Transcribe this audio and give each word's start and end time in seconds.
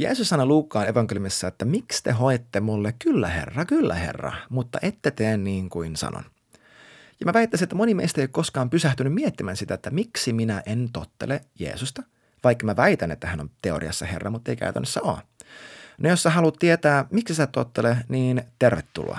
Jeesus 0.00 0.28
sanoi 0.28 0.46
Luukkaan 0.46 0.88
evankeliumissa, 0.88 1.48
että 1.48 1.64
miksi 1.64 2.02
te 2.02 2.12
hoitte 2.12 2.60
mulle 2.60 2.94
kyllä 2.98 3.28
herra, 3.28 3.64
kyllä 3.64 3.94
herra, 3.94 4.32
mutta 4.48 4.78
ette 4.82 5.10
tee 5.10 5.36
niin 5.36 5.70
kuin 5.70 5.96
sanon. 5.96 6.24
Ja 7.20 7.26
mä 7.26 7.32
väittäisin, 7.32 7.64
että 7.64 7.76
moni 7.76 7.94
meistä 7.94 8.20
ei 8.20 8.22
ole 8.22 8.28
koskaan 8.28 8.70
pysähtynyt 8.70 9.14
miettimään 9.14 9.56
sitä, 9.56 9.74
että 9.74 9.90
miksi 9.90 10.32
minä 10.32 10.62
en 10.66 10.88
tottele 10.92 11.40
Jeesusta, 11.58 12.02
vaikka 12.44 12.66
mä 12.66 12.76
väitän, 12.76 13.10
että 13.10 13.26
hän 13.26 13.40
on 13.40 13.50
teoriassa 13.62 14.06
herra, 14.06 14.30
mutta 14.30 14.50
ei 14.50 14.56
käytännössä 14.56 15.02
ole. 15.02 15.18
No 15.98 16.08
jos 16.08 16.22
sä 16.22 16.30
haluat 16.30 16.56
tietää, 16.58 17.04
miksi 17.10 17.34
sä 17.34 17.46
tottele, 17.46 17.96
niin 18.08 18.42
tervetuloa. 18.58 19.18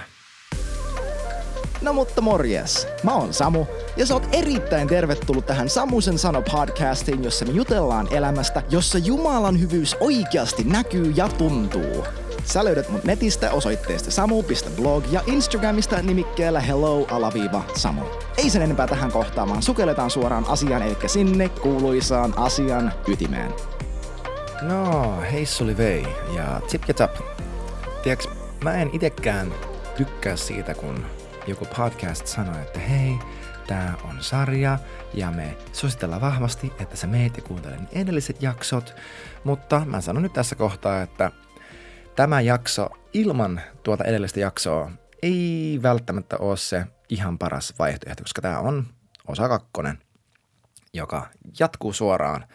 No 1.82 1.94
mutta 1.94 2.22
morjes, 2.22 2.88
mä 3.04 3.14
oon 3.14 3.34
Samu 3.34 3.66
ja 3.98 4.06
sä 4.06 4.14
oot 4.14 4.28
erittäin 4.32 4.88
tervetullut 4.88 5.46
tähän 5.46 5.70
Samusen 5.70 6.18
sano 6.18 6.42
podcastiin, 6.52 7.24
jossa 7.24 7.46
me 7.46 7.52
jutellaan 7.52 8.08
elämästä, 8.12 8.64
jossa 8.70 8.98
Jumalan 8.98 9.60
hyvyys 9.60 9.96
oikeasti 10.00 10.64
näkyy 10.64 11.14
ja 11.16 11.28
tuntuu. 11.28 12.06
Sä 12.46 12.66
löydät 12.66 12.90
mut 12.90 13.04
netistä 13.04 13.52
osoitteesta 13.52 14.12
samu.blog 14.12 15.04
ja 15.12 15.22
Instagramista 15.26 16.02
nimikkeellä 16.02 16.60
hello-samu. 16.60 18.02
Ei 18.38 18.50
sen 18.50 18.62
enempää 18.62 18.88
tähän 18.88 19.12
kohtaan, 19.12 19.50
vaan 19.50 19.64
sukelletaan 19.64 20.10
suoraan 20.10 20.46
asiaan, 20.48 20.82
eli 20.82 20.98
sinne 21.08 21.50
kuuluisaan 21.50 22.34
asian 22.38 22.94
ytimeen. 23.08 23.54
No, 24.62 25.14
hei 25.32 25.46
suli 25.46 25.78
vei 25.78 26.08
ja 26.36 26.62
tip 26.72 26.84
tap. 26.96 27.12
Tiedätkö, 28.04 28.28
mä 28.64 28.74
en 28.74 28.90
itekään 28.94 29.54
tykkää 29.98 30.36
siitä, 30.36 30.74
kun 30.74 31.06
joku 31.48 31.66
podcast 31.66 32.28
sanoo, 32.28 32.62
että 32.62 32.80
hei, 32.80 33.20
tää 33.68 33.94
on 34.04 34.24
sarja 34.24 34.80
ja 35.14 35.32
me 35.32 35.58
suositellaan 35.74 36.22
vahvasti, 36.22 36.74
että 36.80 36.96
sä 36.96 37.08
meet 37.08 37.38
ja 37.38 37.44
kuuntelet 37.44 37.80
edelliset 37.92 38.42
jaksot, 38.42 38.96
mutta 39.44 39.82
mä 39.86 40.02
sanon 40.02 40.24
nyt 40.24 40.34
tässä 40.34 40.56
kohtaa, 40.56 41.02
että 41.02 41.32
tämä 42.16 42.42
jakso 42.42 42.90
ilman 43.14 43.62
tuota 43.84 44.04
edellistä 44.04 44.40
jaksoa 44.40 44.92
ei 45.22 45.80
välttämättä 45.84 46.38
ole 46.38 46.58
se 46.58 46.86
ihan 47.10 47.38
paras 47.38 47.74
vaihtoehto, 47.80 48.24
koska 48.24 48.42
tämä 48.42 48.60
on 48.60 48.88
osa 49.28 49.48
kakkonen, 49.48 49.98
joka 50.94 51.30
jatkuu 51.60 51.94
suoraan 51.94 52.46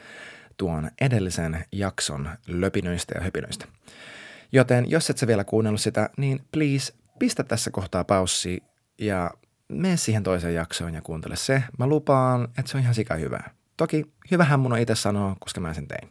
tuon 0.56 0.90
edellisen 1.00 1.64
jakson 1.72 2.28
löpinöistä 2.46 3.14
ja 3.18 3.24
höpinöistä. 3.24 3.66
Joten 4.52 4.90
jos 4.90 5.10
et 5.10 5.18
sä 5.18 5.26
vielä 5.26 5.44
kuunnellut 5.44 5.80
sitä, 5.80 6.10
niin 6.16 6.44
please 6.52 6.94
pistä 7.18 7.44
tässä 7.44 7.70
kohtaa 7.70 8.04
paussi 8.04 8.62
ja 8.98 9.30
mene 9.68 9.96
siihen 9.96 10.22
toiseen 10.22 10.54
jaksoon 10.54 10.94
ja 10.94 11.02
kuuntele 11.02 11.36
se. 11.36 11.62
Mä 11.78 11.86
lupaan, 11.86 12.48
että 12.58 12.70
se 12.70 12.76
on 12.76 12.82
ihan 12.82 12.94
sika 12.94 13.14
hyvää. 13.14 13.50
Toki 13.76 14.12
hyvähän 14.30 14.60
mun 14.60 14.72
on 14.72 14.78
itse 14.78 14.94
sanoa, 14.94 15.36
koska 15.40 15.60
mä 15.60 15.74
sen 15.74 15.88
tein. 15.88 16.08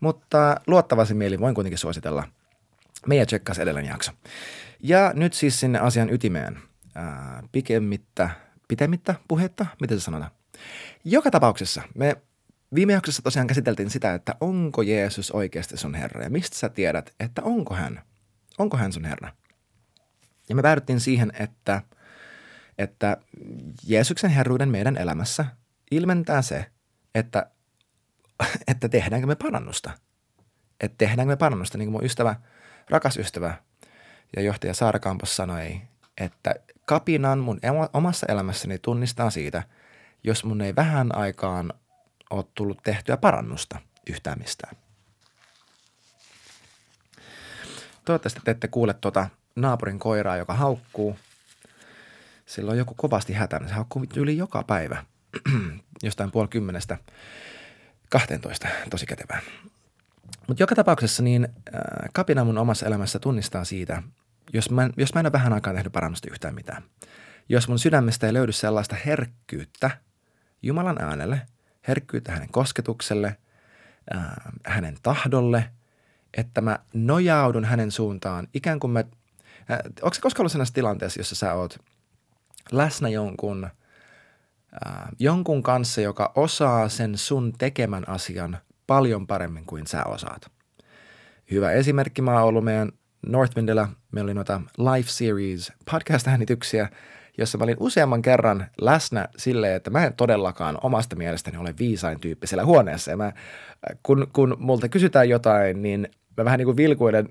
Mutta 0.00 0.56
luottavasti 0.66 1.14
mieli 1.14 1.40
voin 1.40 1.54
kuitenkin 1.54 1.78
suositella– 1.78 2.28
meidän 3.06 3.26
tsekkas 3.26 3.58
edellinen 3.58 3.90
jakso. 3.90 4.12
Ja 4.80 5.12
nyt 5.14 5.32
siis 5.32 5.60
sinne 5.60 5.78
asian 5.78 6.10
ytimeen. 6.10 6.58
Ää, 6.94 7.42
pikemmittä, 7.52 8.30
pitemmittä 8.68 9.14
puhetta, 9.28 9.66
miten 9.80 10.00
se 10.00 10.04
sanotaan? 10.04 10.30
Joka 11.04 11.30
tapauksessa 11.30 11.82
me 11.94 12.16
viime 12.74 12.92
jaksossa 12.92 13.22
tosiaan 13.22 13.46
käsiteltiin 13.46 13.90
sitä, 13.90 14.14
että 14.14 14.34
onko 14.40 14.82
Jeesus 14.82 15.30
oikeasti 15.30 15.76
sun 15.76 15.94
Herra 15.94 16.22
ja 16.22 16.30
mistä 16.30 16.56
sä 16.56 16.68
tiedät, 16.68 17.14
että 17.20 17.42
onko 17.42 17.74
hän, 17.74 18.02
onko 18.58 18.76
hän 18.76 18.92
sun 18.92 19.04
Herra. 19.04 19.32
Ja 20.48 20.54
me 20.54 20.62
päädyttiin 20.62 21.00
siihen, 21.00 21.32
että, 21.38 21.82
että 22.82 23.16
Jeesuksen 23.86 24.30
herruuden 24.30 24.68
meidän 24.68 24.96
elämässä 24.96 25.44
ilmentää 25.90 26.42
se, 26.42 26.66
että, 27.14 27.50
että 28.68 28.88
tehdäänkö 28.88 29.26
me 29.26 29.34
parannusta. 29.34 29.90
Että 30.80 30.98
tehdäänkö 30.98 31.32
me 31.32 31.36
parannusta, 31.36 31.78
niin 31.78 31.86
kuin 31.86 31.92
mun 31.92 32.04
ystävä– 32.04 32.36
rakas 32.92 33.16
ystävä 33.16 33.54
ja 34.36 34.42
johtaja 34.42 34.74
Saara 34.74 34.98
Kampos 34.98 35.36
sanoi, 35.36 35.80
että 36.18 36.54
kapinan 36.84 37.38
mun 37.38 37.60
omassa 37.92 38.26
elämässäni 38.28 38.78
tunnistaa 38.78 39.30
siitä, 39.30 39.62
jos 40.24 40.44
mun 40.44 40.60
ei 40.60 40.76
vähän 40.76 41.16
aikaan 41.16 41.72
ole 42.30 42.44
tullut 42.54 42.82
tehtyä 42.82 43.16
parannusta 43.16 43.78
yhtään 44.10 44.38
mistään. 44.38 44.76
Toivottavasti 48.04 48.40
te 48.44 48.50
ette 48.50 48.68
kuule 48.68 48.94
tuota 48.94 49.28
naapurin 49.56 49.98
koiraa, 49.98 50.36
joka 50.36 50.54
haukkuu. 50.54 51.16
Sillä 52.46 52.70
on 52.70 52.78
joku 52.78 52.94
kovasti 52.94 53.32
hätänä. 53.32 53.68
Se 53.68 53.74
haukkuu 53.74 54.04
yli 54.16 54.36
joka 54.36 54.62
päivä. 54.62 55.04
Jostain 56.02 56.30
puoli 56.30 56.48
kymmenestä 56.48 56.98
12. 58.10 58.68
Tosi 58.90 59.06
kätevää. 59.06 59.40
Mutta 60.48 60.62
joka 60.62 60.74
tapauksessa 60.74 61.22
niin 61.22 61.44
äh, 61.44 61.80
kapina 62.12 62.44
mun 62.44 62.58
omassa 62.58 62.86
elämässä 62.86 63.18
tunnistaa 63.18 63.64
siitä, 63.64 64.02
jos 64.52 64.70
mä, 64.70 64.90
jos 64.96 65.14
mä 65.14 65.20
en 65.20 65.26
ole 65.26 65.32
vähän 65.32 65.52
aikaa 65.52 65.74
tehnyt 65.74 65.92
parannusta 65.92 66.28
yhtään 66.30 66.54
mitään. 66.54 66.82
Jos 67.48 67.68
mun 67.68 67.78
sydämestä 67.78 68.26
ei 68.26 68.32
löydy 68.32 68.52
sellaista 68.52 68.96
herkkyyttä 69.06 69.90
Jumalan 70.62 71.02
äänelle, 71.02 71.42
herkkyyttä 71.88 72.32
hänen 72.32 72.48
kosketukselle, 72.52 73.36
äh, 74.14 74.22
hänen 74.66 74.96
tahdolle, 75.02 75.70
että 76.36 76.60
mä 76.60 76.78
nojaudun 76.94 77.64
hänen 77.64 77.90
suuntaan 77.90 78.48
ikään 78.54 78.80
kuin 78.80 78.90
mä, 78.90 79.00
äh, 79.00 79.78
onko 80.02 80.14
se 80.14 80.20
koskaan 80.20 80.42
ollut 80.42 80.52
sellaisessa 80.52 80.74
tilanteessa, 80.74 81.20
jossa 81.20 81.34
sä 81.34 81.54
oot 81.54 81.78
läsnä 82.72 83.08
jonkun, 83.08 83.64
äh, 83.64 85.08
jonkun 85.18 85.62
kanssa, 85.62 86.00
joka 86.00 86.32
osaa 86.34 86.88
sen 86.88 87.18
sun 87.18 87.52
tekemän 87.58 88.08
asian– 88.08 88.58
paljon 88.86 89.26
paremmin 89.26 89.64
kuin 89.64 89.86
sä 89.86 90.04
osaat. 90.04 90.50
Hyvä 91.50 91.72
esimerkki 91.72 92.22
mä 92.22 92.32
oon 92.32 92.48
ollut 92.48 92.64
meidän 92.64 92.92
Northwindilla. 93.26 93.88
Meillä 94.12 94.28
oli 94.28 94.34
noita 94.34 94.60
Life 94.78 95.10
Series 95.10 95.72
podcast-äänityksiä, 95.90 96.88
jossa 97.38 97.58
mä 97.58 97.64
olin 97.64 97.76
useamman 97.80 98.22
kerran 98.22 98.66
läsnä 98.80 99.28
silleen, 99.36 99.76
että 99.76 99.90
mä 99.90 100.06
en 100.06 100.12
todellakaan 100.12 100.78
omasta 100.82 101.16
mielestäni 101.16 101.58
ole 101.58 101.74
viisain 101.78 102.20
tyyppi 102.20 102.46
siellä 102.46 102.64
huoneessa. 102.64 103.10
Ja 103.10 103.16
mä, 103.16 103.32
kun, 104.02 104.26
kun 104.32 104.56
multa 104.58 104.88
kysytään 104.88 105.28
jotain, 105.28 105.82
niin 105.82 106.08
mä 106.36 106.44
vähän 106.44 106.58
niin 106.58 106.66
kuin 106.66 106.76
vilkuiden 106.76 107.28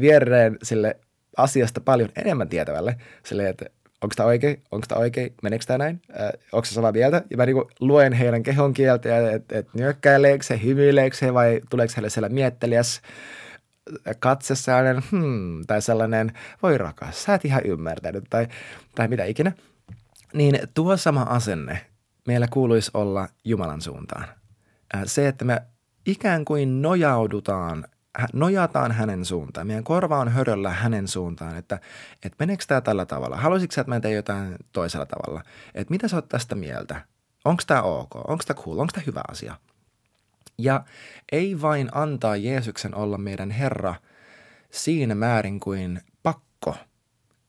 viereen 0.00 0.58
sille 0.62 0.96
asiasta 1.36 1.80
paljon 1.80 2.08
enemmän 2.16 2.48
tietävälle, 2.48 2.96
silleen, 3.24 3.48
että 3.48 3.66
onko 4.02 4.14
tämä 4.16 4.26
oikein, 4.26 4.62
onko 4.70 4.86
tämä 4.86 4.98
oikein, 4.98 5.34
meneekö 5.42 5.64
tämä 5.64 5.78
näin, 5.78 6.02
äh, 6.20 6.30
onko 6.52 6.64
se 6.64 6.74
samaa 6.74 6.92
mieltä. 6.92 7.22
Ja 7.30 7.36
mä 7.36 7.46
niin 7.46 7.56
luen 7.80 8.12
heidän 8.12 8.42
kehon 8.42 8.74
kieltä, 8.74 9.30
että 9.30 9.58
et, 9.58 9.74
nyökkäileekö 9.74 10.44
se, 10.44 10.60
hymyileekö 10.64 11.16
se 11.16 11.34
vai 11.34 11.60
tuleeko 11.70 11.92
heille 11.96 12.10
siellä 12.10 12.28
miettelijäs 12.28 13.00
katse 14.18 14.54
sellainen, 14.54 15.02
hmm, 15.10 15.64
tai 15.66 15.82
sellainen, 15.82 16.32
voi 16.62 16.78
rakas, 16.78 17.22
sä 17.22 17.34
et 17.34 17.44
ihan 17.44 17.66
ymmärtänyt, 17.66 18.24
tai, 18.30 18.48
tai 18.94 19.08
mitä 19.08 19.24
ikinä. 19.24 19.52
Niin 20.34 20.58
tuo 20.74 20.96
sama 20.96 21.22
asenne 21.22 21.86
meillä 22.26 22.48
kuuluisi 22.50 22.90
olla 22.94 23.28
Jumalan 23.44 23.80
suuntaan. 23.80 24.24
Se, 25.04 25.28
että 25.28 25.44
me 25.44 25.62
ikään 26.06 26.44
kuin 26.44 26.82
nojaudutaan 26.82 27.84
nojataan 28.32 28.92
hänen 28.92 29.24
suuntaan. 29.24 29.66
Meidän 29.66 29.84
korva 29.84 30.18
on 30.18 30.28
höröllä 30.28 30.70
hänen 30.70 31.08
suuntaan, 31.08 31.56
että, 31.56 31.80
että 32.24 32.36
meneekö 32.38 32.64
tämä 32.68 32.80
tällä 32.80 33.06
tavalla? 33.06 33.36
Haluaisitko 33.36 33.80
että 33.80 33.90
mä 33.90 34.00
teen 34.00 34.14
jotain 34.14 34.56
toisella 34.72 35.06
tavalla? 35.06 35.42
Että 35.74 35.90
mitä 35.90 36.08
sä 36.08 36.16
oot 36.16 36.28
tästä 36.28 36.54
mieltä? 36.54 37.00
Onko 37.44 37.62
tämä 37.66 37.82
ok? 37.82 38.14
Onko 38.14 38.44
tämä 38.46 38.62
cool? 38.62 38.78
Onko 38.78 38.92
tämä 38.92 39.04
hyvä 39.06 39.22
asia? 39.30 39.56
Ja 40.58 40.84
ei 41.32 41.62
vain 41.62 41.88
antaa 41.92 42.36
Jeesuksen 42.36 42.94
olla 42.94 43.18
meidän 43.18 43.50
Herra 43.50 43.94
siinä 44.70 45.14
määrin 45.14 45.60
kuin 45.60 46.00
pakko, 46.22 46.76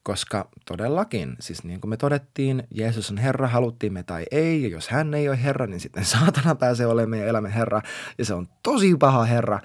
koska 0.04 0.50
todellakin, 0.66 1.36
siis 1.40 1.64
niin 1.64 1.82
kuin 1.82 1.90
me 1.90 1.98
todettiin, 1.98 2.64
Jeesus 2.72 3.12
on 3.12 3.18
Herra, 3.18 3.48
haluttiin 3.48 3.94
me 3.94 4.04
tai 4.04 4.26
ei, 4.32 4.64
ja 4.64 4.70
jos 4.70 4.90
hän 4.90 5.14
ei 5.14 5.30
ole 5.30 5.44
Herra, 5.44 5.68
niin 5.68 5.80
sitten 5.80 6.06
saatana 6.16 6.56
pääsee 6.56 6.86
olemaan 6.88 7.10
meidän 7.10 7.28
elämän 7.28 7.52
Herra, 7.52 7.82
ja 8.18 8.26
se 8.26 8.34
on 8.34 8.48
tosi 8.64 8.96
paha 8.96 9.24
Herra 9.24 9.60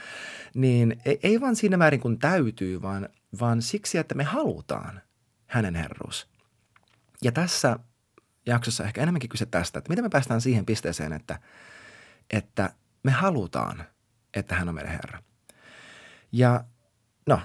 niin 0.54 1.00
ei, 1.04 1.20
ei 1.22 1.40
vaan 1.40 1.56
siinä 1.56 1.76
määrin 1.76 2.00
kuin 2.00 2.18
täytyy, 2.18 2.82
vaan, 2.82 3.08
vaan 3.40 3.62
siksi, 3.62 3.98
että 3.98 4.14
me 4.14 4.24
halutaan 4.24 5.02
hänen 5.46 5.74
herruus. 5.74 6.28
Ja 7.22 7.32
tässä 7.32 7.78
jaksossa 8.46 8.84
ehkä 8.84 9.02
enemmänkin 9.02 9.30
kyse 9.30 9.46
tästä, 9.46 9.78
että 9.78 9.88
miten 9.88 10.04
me 10.04 10.08
päästään 10.08 10.40
siihen 10.40 10.66
pisteeseen, 10.66 11.12
että, 11.12 11.38
että 12.30 12.70
me 13.02 13.10
halutaan, 13.10 13.84
että 14.34 14.54
hän 14.54 14.68
on 14.68 14.74
meidän 14.74 14.92
Herra. 14.92 15.22
Ja 16.32 16.64
no, 17.26 17.40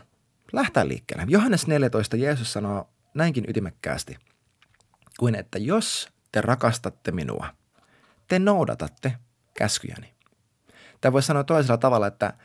lähtää 0.54 0.88
liikkeelle. 0.88 1.26
Johannes 1.28 1.68
14 1.68 2.18
Jeesus 2.18 2.54
sanoo 2.54 2.90
näinkin 3.14 3.46
ytimekkäästi, 3.48 4.18
kuin 5.20 5.36
että 5.36 5.60
jos 5.60 6.10
te 6.32 6.42
rakastatte 6.42 7.12
minua, 7.12 7.48
te 8.28 8.40
noudatatte 8.40 9.18
käskyjäni. 9.58 10.14
Tämä 11.02 11.14
voisi 11.14 11.26
sanoa 11.26 11.44
toisella 11.44 11.78
tavalla, 11.78 12.08
että– 12.08 12.34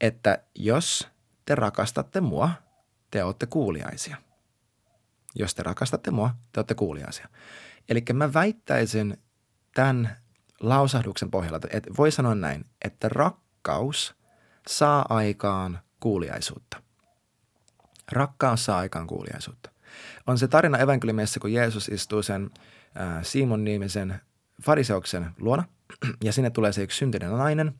että 0.00 0.38
jos 0.54 1.08
te 1.46 1.54
rakastatte 1.54 2.20
mua, 2.20 2.50
te 3.10 3.24
olette 3.24 3.46
kuuliaisia. 3.46 4.16
Jos 5.34 5.54
te 5.54 5.62
rakastatte 5.62 6.10
mua, 6.10 6.34
te 6.52 6.60
olette 6.60 6.74
kuuliaisia. 6.74 7.28
Eli 7.88 8.04
mä 8.12 8.32
väittäisin 8.32 9.22
tämän 9.74 10.16
lausahduksen 10.60 11.30
pohjalta, 11.30 11.68
että 11.70 11.90
voi 11.96 12.10
sanoa 12.10 12.34
näin, 12.34 12.64
että 12.84 13.08
rakkaus 13.08 14.14
saa 14.68 15.06
aikaan 15.08 15.80
kuuliaisuutta. 16.00 16.82
Rakkaus 18.12 18.64
saa 18.64 18.78
aikaan 18.78 19.06
kuuliaisuutta. 19.06 19.70
On 20.26 20.38
se 20.38 20.48
tarina 20.48 20.78
evankeliumissa, 20.78 21.40
kun 21.40 21.52
Jeesus 21.52 21.88
istuu 21.88 22.22
sen 22.22 22.50
äh, 23.00 23.24
Simon 23.24 23.64
nimisen 23.64 24.20
fariseuksen 24.62 25.30
luona 25.38 25.64
ja 26.24 26.32
sinne 26.32 26.50
tulee 26.50 26.72
se 26.72 26.82
yksi 26.82 26.98
syntinen 26.98 27.30
nainen 27.30 27.74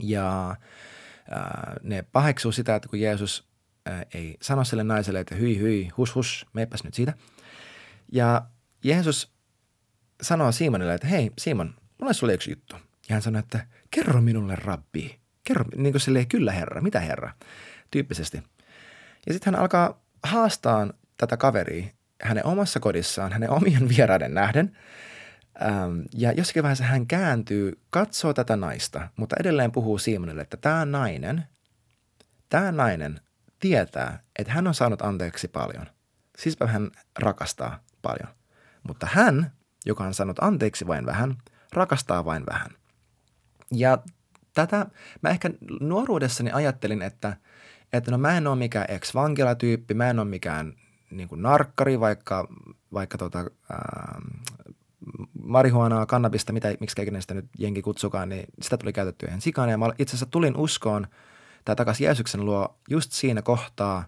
ja 0.00 0.50
äh, 0.50 1.76
ne 1.82 2.02
paheksuu 2.12 2.52
sitä, 2.52 2.74
että 2.74 2.88
kun 2.88 3.00
Jeesus 3.00 3.48
äh, 3.88 4.06
ei 4.14 4.36
sano 4.42 4.64
sille 4.64 4.84
naiselle, 4.84 5.20
että 5.20 5.34
hyi 5.34 5.58
hyi, 5.58 5.88
hus 5.96 6.14
hus, 6.14 6.46
meipäs 6.52 6.84
nyt 6.84 6.94
siitä. 6.94 7.14
Ja 8.12 8.42
Jeesus 8.84 9.32
sanoo 10.22 10.52
Simonille, 10.52 10.94
että 10.94 11.06
hei 11.06 11.30
Simon, 11.38 11.74
mulla 11.98 12.10
on 12.10 12.14
sulle 12.14 12.34
yksi 12.34 12.50
juttu. 12.50 12.76
Ja 13.08 13.14
hän 13.14 13.22
sanoi, 13.22 13.38
että 13.38 13.66
kerro 13.90 14.20
minulle 14.20 14.56
rabbi. 14.56 15.20
Kerro, 15.44 15.64
niin 15.76 15.92
kuin 15.92 16.00
silleen, 16.00 16.28
kyllä 16.28 16.52
herra, 16.52 16.80
mitä 16.80 17.00
herra, 17.00 17.32
tyyppisesti. 17.90 18.42
Ja 19.26 19.32
sitten 19.32 19.54
hän 19.54 19.60
alkaa 19.60 20.02
haastaa 20.22 20.88
tätä 21.16 21.36
kaveria 21.36 21.86
hänen 22.22 22.46
omassa 22.46 22.80
kodissaan, 22.80 23.32
hänen 23.32 23.50
omien 23.50 23.88
vieraiden 23.96 24.34
nähden. 24.34 24.78
Ähm, 25.62 26.00
ja 26.14 26.32
jossakin 26.32 26.62
vaiheessa 26.62 26.84
hän 26.84 27.06
kääntyy, 27.06 27.80
katsoo 27.90 28.34
tätä 28.34 28.56
naista, 28.56 29.08
mutta 29.16 29.36
edelleen 29.40 29.72
puhuu 29.72 29.98
Simonille, 29.98 30.42
että 30.42 30.56
tämä 30.56 30.84
nainen, 30.84 31.44
tämä 32.48 32.72
nainen 32.72 33.20
tietää, 33.60 34.22
että 34.38 34.52
hän 34.52 34.66
on 34.66 34.74
saanut 34.74 35.02
anteeksi 35.02 35.48
paljon. 35.48 35.86
Sispä 36.38 36.66
hän 36.66 36.90
rakastaa 37.18 37.84
paljon. 38.02 38.28
Mutta 38.82 39.08
hän, 39.10 39.52
joka 39.86 40.04
on 40.04 40.14
saanut 40.14 40.38
anteeksi 40.40 40.86
vain 40.86 41.06
vähän, 41.06 41.36
rakastaa 41.72 42.24
vain 42.24 42.46
vähän. 42.46 42.70
Ja 43.72 43.98
tätä 44.54 44.86
mä 45.22 45.28
ehkä 45.30 45.50
nuoruudessani 45.80 46.50
ajattelin, 46.52 47.02
että, 47.02 47.36
että 47.92 48.10
no 48.10 48.18
mä 48.18 48.36
en 48.36 48.46
ole 48.46 48.56
mikään 48.56 48.86
ex-vankilatyyppi, 48.88 49.94
mä 49.94 50.10
en 50.10 50.18
ole 50.18 50.28
mikään 50.28 50.74
niin 51.10 51.28
kuin 51.28 51.42
narkkari, 51.42 52.00
vaikka, 52.00 52.48
vaikka 52.92 53.18
tota, 53.18 53.38
ää, 53.70 54.20
marihuanaa, 55.42 56.06
kannabista, 56.06 56.52
mitä, 56.52 56.74
miksi 56.80 57.02
ikinä 57.02 57.20
sitä 57.20 57.34
nyt 57.34 57.46
jenki 57.58 57.82
kutsukaan, 57.82 58.28
niin 58.28 58.46
sitä 58.62 58.76
tuli 58.76 58.92
käytettyä 58.92 59.28
ihan 59.28 59.40
sikana. 59.40 59.70
Ja 59.70 59.78
mä 59.78 59.86
itse 59.98 60.10
asiassa 60.10 60.26
tulin 60.30 60.56
uskoon 60.56 61.06
tai 61.64 61.76
takaisin 61.76 62.04
Jeesuksen 62.04 62.44
luo 62.44 62.78
just 62.90 63.12
siinä 63.12 63.42
kohtaa, 63.42 64.04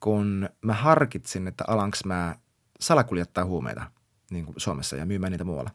kun 0.00 0.48
mä 0.62 0.72
harkitsin, 0.72 1.48
että 1.48 1.64
alanks 1.66 2.04
mä 2.04 2.36
salakuljettaa 2.80 3.44
huumeita 3.44 3.90
niin 4.30 4.44
kuin 4.44 4.54
Suomessa 4.56 4.96
ja 4.96 5.06
myymään 5.06 5.32
niitä 5.32 5.44
muualla. 5.44 5.70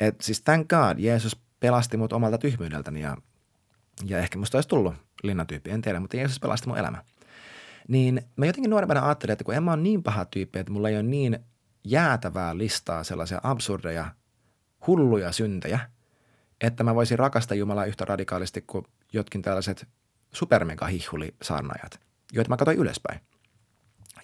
Et 0.00 0.20
siis 0.20 0.42
thank 0.42 0.68
God, 0.68 0.98
Jeesus 0.98 1.40
pelasti 1.60 1.96
mut 1.96 2.12
omalta 2.12 2.38
tyhmyydeltäni 2.38 3.00
ja, 3.00 3.16
ja 4.04 4.18
ehkä 4.18 4.38
musta 4.38 4.58
olisi 4.58 4.68
tullut 4.68 4.94
linnatyyppi, 5.22 5.70
en 5.70 5.82
tiedä, 5.82 6.00
mutta 6.00 6.16
Jeesus 6.16 6.40
pelasti 6.40 6.68
mun 6.68 6.78
elämä. 6.78 7.04
Niin 7.88 8.22
mä 8.36 8.46
jotenkin 8.46 8.70
nuorempana 8.70 9.06
ajattelin, 9.06 9.32
että 9.32 9.44
kun 9.44 9.54
en 9.54 9.62
mä 9.62 9.72
ole 9.72 9.82
niin 9.82 10.02
paha 10.02 10.24
tyyppi, 10.24 10.58
että 10.58 10.72
mulla 10.72 10.88
ei 10.88 10.94
ole 10.94 11.02
niin 11.02 11.38
jäätävää 11.84 12.58
listaa 12.58 13.04
sellaisia 13.04 13.40
absurdeja, 13.42 14.06
hulluja 14.86 15.32
syntejä, 15.32 15.80
että 16.60 16.84
mä 16.84 16.94
voisin 16.94 17.18
rakastaa 17.18 17.56
Jumalaa 17.56 17.84
yhtä 17.84 18.04
radikaalisti 18.04 18.64
kuin 18.66 18.84
jotkin 19.12 19.42
tällaiset 19.42 19.88
supermega 20.32 20.88
saarnaajat, 21.42 22.00
joita 22.32 22.48
mä 22.48 22.56
katsoin 22.56 22.78
ylöspäin. 22.78 23.20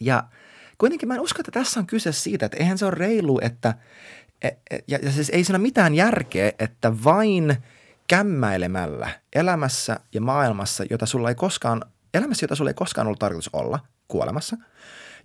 Ja 0.00 0.24
kuitenkin 0.78 1.08
mä 1.08 1.14
en 1.14 1.20
usko, 1.20 1.40
että 1.40 1.52
tässä 1.52 1.80
on 1.80 1.86
kyse 1.86 2.12
siitä, 2.12 2.46
että 2.46 2.58
eihän 2.58 2.78
se 2.78 2.84
ole 2.86 2.94
reilu, 2.94 3.40
että 3.42 3.74
e, 4.42 4.48
e, 4.48 4.78
ja, 4.88 4.98
ja 5.02 5.12
siis 5.12 5.30
ei 5.30 5.44
siinä 5.44 5.56
ole 5.56 5.62
mitään 5.62 5.94
järkeä, 5.94 6.52
että 6.58 7.04
vain 7.04 7.56
kämmäilemällä 8.08 9.10
elämässä 9.32 10.00
ja 10.14 10.20
maailmassa, 10.20 10.84
jota 10.90 11.06
sulla 11.06 11.28
ei 11.28 11.34
koskaan, 11.34 11.82
elämässä, 12.14 12.44
jota 12.44 12.56
sulla 12.56 12.70
ei 12.70 12.74
koskaan 12.74 13.06
ollut 13.06 13.18
tarkoitus 13.18 13.50
olla 13.52 13.78
kuolemassa, 14.08 14.56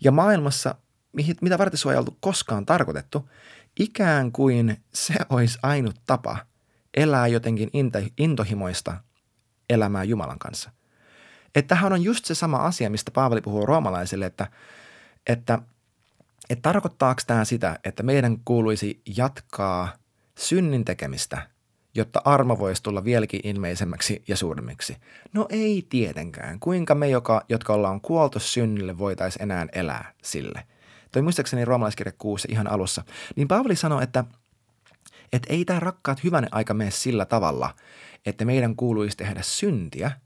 ja 0.04 0.12
maailmassa, 0.12 0.76
mitä 1.42 1.58
varten 1.58 1.78
sua 1.78 1.92
ei 1.92 1.98
ollut 1.98 2.18
koskaan 2.20 2.66
tarkoitettu, 2.66 3.30
ikään 3.80 4.32
kuin 4.32 4.78
se 4.94 5.14
olisi 5.30 5.60
ainut 5.64 5.96
tapa 6.06 6.38
elää 6.98 7.28
jotenkin 7.28 7.70
intohimoista 8.18 8.98
elämää 9.70 10.04
Jumalan 10.04 10.40
kanssa. 10.40 10.72
Että 11.56 11.68
tämähän 11.68 11.94
on 11.94 12.04
just 12.04 12.26
se 12.26 12.36
sama 12.36 12.58
asia, 12.58 12.90
mistä 12.90 13.12
Paavali 13.12 13.42
puhuu 13.42 13.66
roomalaisille, 13.66 14.26
että, 14.26 14.48
että, 15.28 15.60
että 16.50 16.62
tarkoittaako 16.62 17.22
tämä 17.28 17.46
sitä, 17.46 17.80
että 17.84 18.04
meidän 18.04 18.38
kuuluisi 18.46 19.02
jatkaa 19.18 19.94
synnin 20.38 20.86
tekemistä, 20.86 21.50
jotta 21.98 22.22
armo 22.26 22.60
voisi 22.60 22.84
tulla 22.84 23.04
vieläkin 23.04 23.42
ilmeisemmäksi 23.44 24.24
ja 24.28 24.38
suuremmiksi? 24.38 24.98
No 25.34 25.48
ei 25.50 25.86
tietenkään. 25.90 26.60
Kuinka 26.60 26.96
me, 26.96 27.10
joka, 27.10 27.42
jotka 27.50 27.74
ollaan 27.74 28.02
kuoltu 28.02 28.40
synnille, 28.40 28.98
voitaisiin 28.98 29.44
enää 29.44 29.68
elää 29.74 30.14
sille? 30.24 30.64
Toi 31.12 31.22
muistaakseni 31.22 31.66
roomalaiskirja 31.66 32.14
6 32.18 32.48
ihan 32.52 32.68
alussa. 32.68 33.04
Niin 33.36 33.48
Paavali 33.48 33.76
sanoi, 33.76 34.04
että, 34.04 34.24
että 35.34 35.54
ei 35.54 35.66
tämä 35.66 35.80
rakkaat 35.80 36.24
hyvänen 36.24 36.54
aika 36.54 36.74
mene 36.74 36.92
sillä 36.92 37.26
tavalla, 37.26 37.76
että 38.26 38.46
meidän 38.46 38.76
kuuluisi 38.76 39.18
tehdä 39.18 39.42
syntiä– 39.42 40.12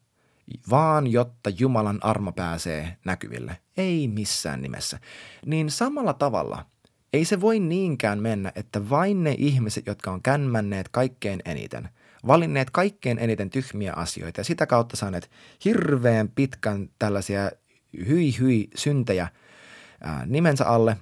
vaan 0.69 1.07
jotta 1.07 1.49
Jumalan 1.49 1.99
armo 2.01 2.31
pääsee 2.31 2.97
näkyville. 3.05 3.57
Ei 3.77 4.07
missään 4.07 4.61
nimessä. 4.61 4.99
Niin 5.45 5.71
samalla 5.71 6.13
tavalla 6.13 6.65
ei 7.13 7.25
se 7.25 7.41
voi 7.41 7.59
niinkään 7.59 8.19
mennä, 8.19 8.51
että 8.55 8.89
vain 8.89 9.23
ne 9.23 9.35
ihmiset, 9.37 9.87
jotka 9.87 10.11
on 10.11 10.21
kämmänneet 10.21 10.89
kaikkein 10.89 11.39
eniten, 11.45 11.89
valinneet 12.27 12.69
kaikkein 12.69 13.19
eniten 13.19 13.49
tyhmiä 13.49 13.93
asioita 13.93 14.39
ja 14.39 14.43
sitä 14.43 14.65
kautta 14.65 14.97
saaneet 14.97 15.31
hirveän 15.65 16.29
pitkän 16.29 16.89
tällaisia 16.99 17.51
hyi 18.07 18.39
hyi 18.39 18.69
syntejä 18.75 19.27
ää, 20.01 20.25
nimensä 20.25 20.65
alle 20.65 20.97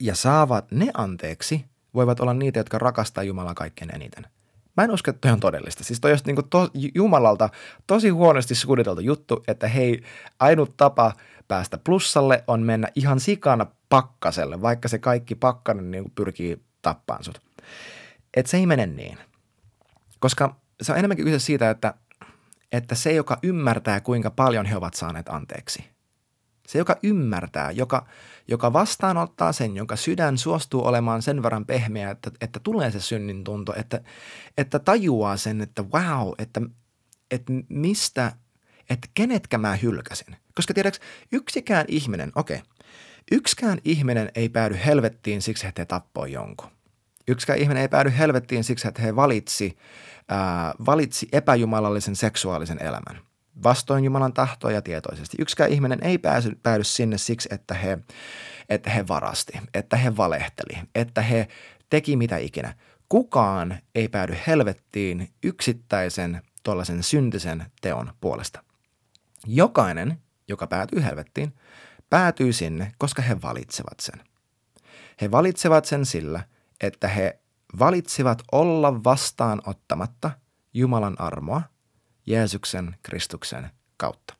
ja 0.00 0.14
saavat 0.14 0.70
ne 0.70 0.90
anteeksi, 0.94 1.64
voivat 1.94 2.20
olla 2.20 2.34
niitä, 2.34 2.60
jotka 2.60 2.78
rakastaa 2.78 3.24
Jumalaa 3.24 3.54
kaikkein 3.54 3.94
eniten– 3.94 4.26
Mä 4.76 4.84
en 4.84 4.90
usko, 4.90 5.10
että 5.10 5.20
toi 5.20 5.30
on 5.30 5.40
todellista. 5.40 5.84
Siis 5.84 6.00
toi 6.00 6.12
on 6.12 6.18
niin 6.26 6.36
to, 6.50 6.68
Jumalalta 6.94 7.48
tosi 7.86 8.08
huonosti 8.08 8.54
suunniteltu 8.54 9.00
juttu, 9.00 9.42
että 9.48 9.68
hei, 9.68 10.02
ainut 10.40 10.76
tapa 10.76 11.12
päästä 11.48 11.78
plussalle 11.78 12.44
on 12.46 12.62
mennä 12.62 12.88
ihan 12.94 13.20
sikana 13.20 13.66
pakkaselle, 13.88 14.62
vaikka 14.62 14.88
se 14.88 14.98
kaikki 14.98 15.34
pakkanen 15.34 15.90
niin 15.90 16.12
pyrkii 16.14 16.62
tappaan 16.82 17.24
sut. 17.24 17.42
Et 18.34 18.46
se 18.46 18.56
ei 18.56 18.66
mene 18.66 18.86
niin. 18.86 19.18
Koska 20.18 20.56
se 20.82 20.92
on 20.92 20.98
enemmänkin 20.98 21.24
kyse 21.24 21.38
siitä, 21.38 21.70
että, 21.70 21.94
että 22.72 22.94
se, 22.94 23.12
joka 23.12 23.38
ymmärtää, 23.42 24.00
kuinka 24.00 24.30
paljon 24.30 24.66
he 24.66 24.76
ovat 24.76 24.94
saaneet 24.94 25.28
anteeksi, 25.28 25.91
se, 26.68 26.78
joka 26.78 26.96
ymmärtää, 27.02 27.70
joka, 27.70 28.06
joka 28.48 28.72
vastaanottaa 28.72 29.52
sen, 29.52 29.76
jonka 29.76 29.96
sydän 29.96 30.38
suostuu 30.38 30.86
olemaan 30.86 31.22
sen 31.22 31.42
verran 31.42 31.66
pehmeä, 31.66 32.10
että, 32.10 32.30
että 32.40 32.60
tulee 32.60 32.90
se 32.90 33.00
synnin 33.00 33.44
tunto, 33.44 33.74
että, 33.76 34.00
että 34.58 34.78
tajuaa 34.78 35.36
sen, 35.36 35.60
että 35.60 35.82
wow, 35.82 36.32
että, 36.38 36.60
että 37.30 37.52
mistä, 37.68 38.32
että 38.90 39.08
kenetkä 39.14 39.58
mä 39.58 39.76
hylkäsin. 39.76 40.36
Koska 40.54 40.74
tiedäks, 40.74 41.00
yksikään 41.32 41.84
ihminen, 41.88 42.32
okei, 42.34 42.56
okay, 42.56 42.68
yksikään 43.32 43.78
ihminen 43.84 44.30
ei 44.34 44.48
päädy 44.48 44.78
helvettiin 44.84 45.42
siksi, 45.42 45.66
että 45.66 45.82
he 45.82 45.86
tappoi 45.86 46.32
jonkun. 46.32 46.70
Yksikään 47.28 47.58
ihminen 47.58 47.82
ei 47.82 47.88
päädy 47.88 48.12
helvettiin 48.18 48.64
siksi, 48.64 48.88
että 48.88 49.02
he 49.02 49.16
valitsi, 49.16 49.78
ää, 50.28 50.74
valitsi 50.86 51.28
epäjumalallisen 51.32 52.16
seksuaalisen 52.16 52.82
elämän– 52.82 53.20
vastoin 53.62 54.04
Jumalan 54.04 54.32
tahtoa 54.32 54.70
ja 54.70 54.82
tietoisesti. 54.82 55.36
Yksikään 55.40 55.70
ihminen 55.70 55.98
ei 56.02 56.18
pääsy, 56.18 56.58
päädy 56.62 56.84
sinne 56.84 57.18
siksi, 57.18 57.48
että 57.52 57.74
he, 57.74 57.98
että 58.68 58.90
he 58.90 59.08
varasti, 59.08 59.52
että 59.74 59.96
he 59.96 60.16
valehteli, 60.16 60.78
että 60.94 61.22
he 61.22 61.48
teki 61.90 62.16
mitä 62.16 62.36
ikinä. 62.36 62.74
Kukaan 63.08 63.78
ei 63.94 64.08
päädy 64.08 64.36
helvettiin 64.46 65.28
yksittäisen 65.42 66.42
tuollaisen 66.62 67.02
syntisen 67.02 67.66
teon 67.80 68.12
puolesta. 68.20 68.64
Jokainen, 69.46 70.18
joka 70.48 70.66
päätyy 70.66 71.04
helvettiin, 71.04 71.54
päätyy 72.10 72.52
sinne, 72.52 72.92
koska 72.98 73.22
he 73.22 73.42
valitsevat 73.42 74.00
sen. 74.00 74.20
He 75.20 75.30
valitsevat 75.30 75.84
sen 75.84 76.06
sillä, 76.06 76.44
että 76.80 77.08
he 77.08 77.38
valitsivat 77.78 78.42
olla 78.52 79.04
vastaanottamatta 79.04 80.30
Jumalan 80.74 81.20
armoa 81.20 81.62
Jeesuksen 82.26 82.96
Kristuksen 83.02 83.70
kautta. 83.96 84.34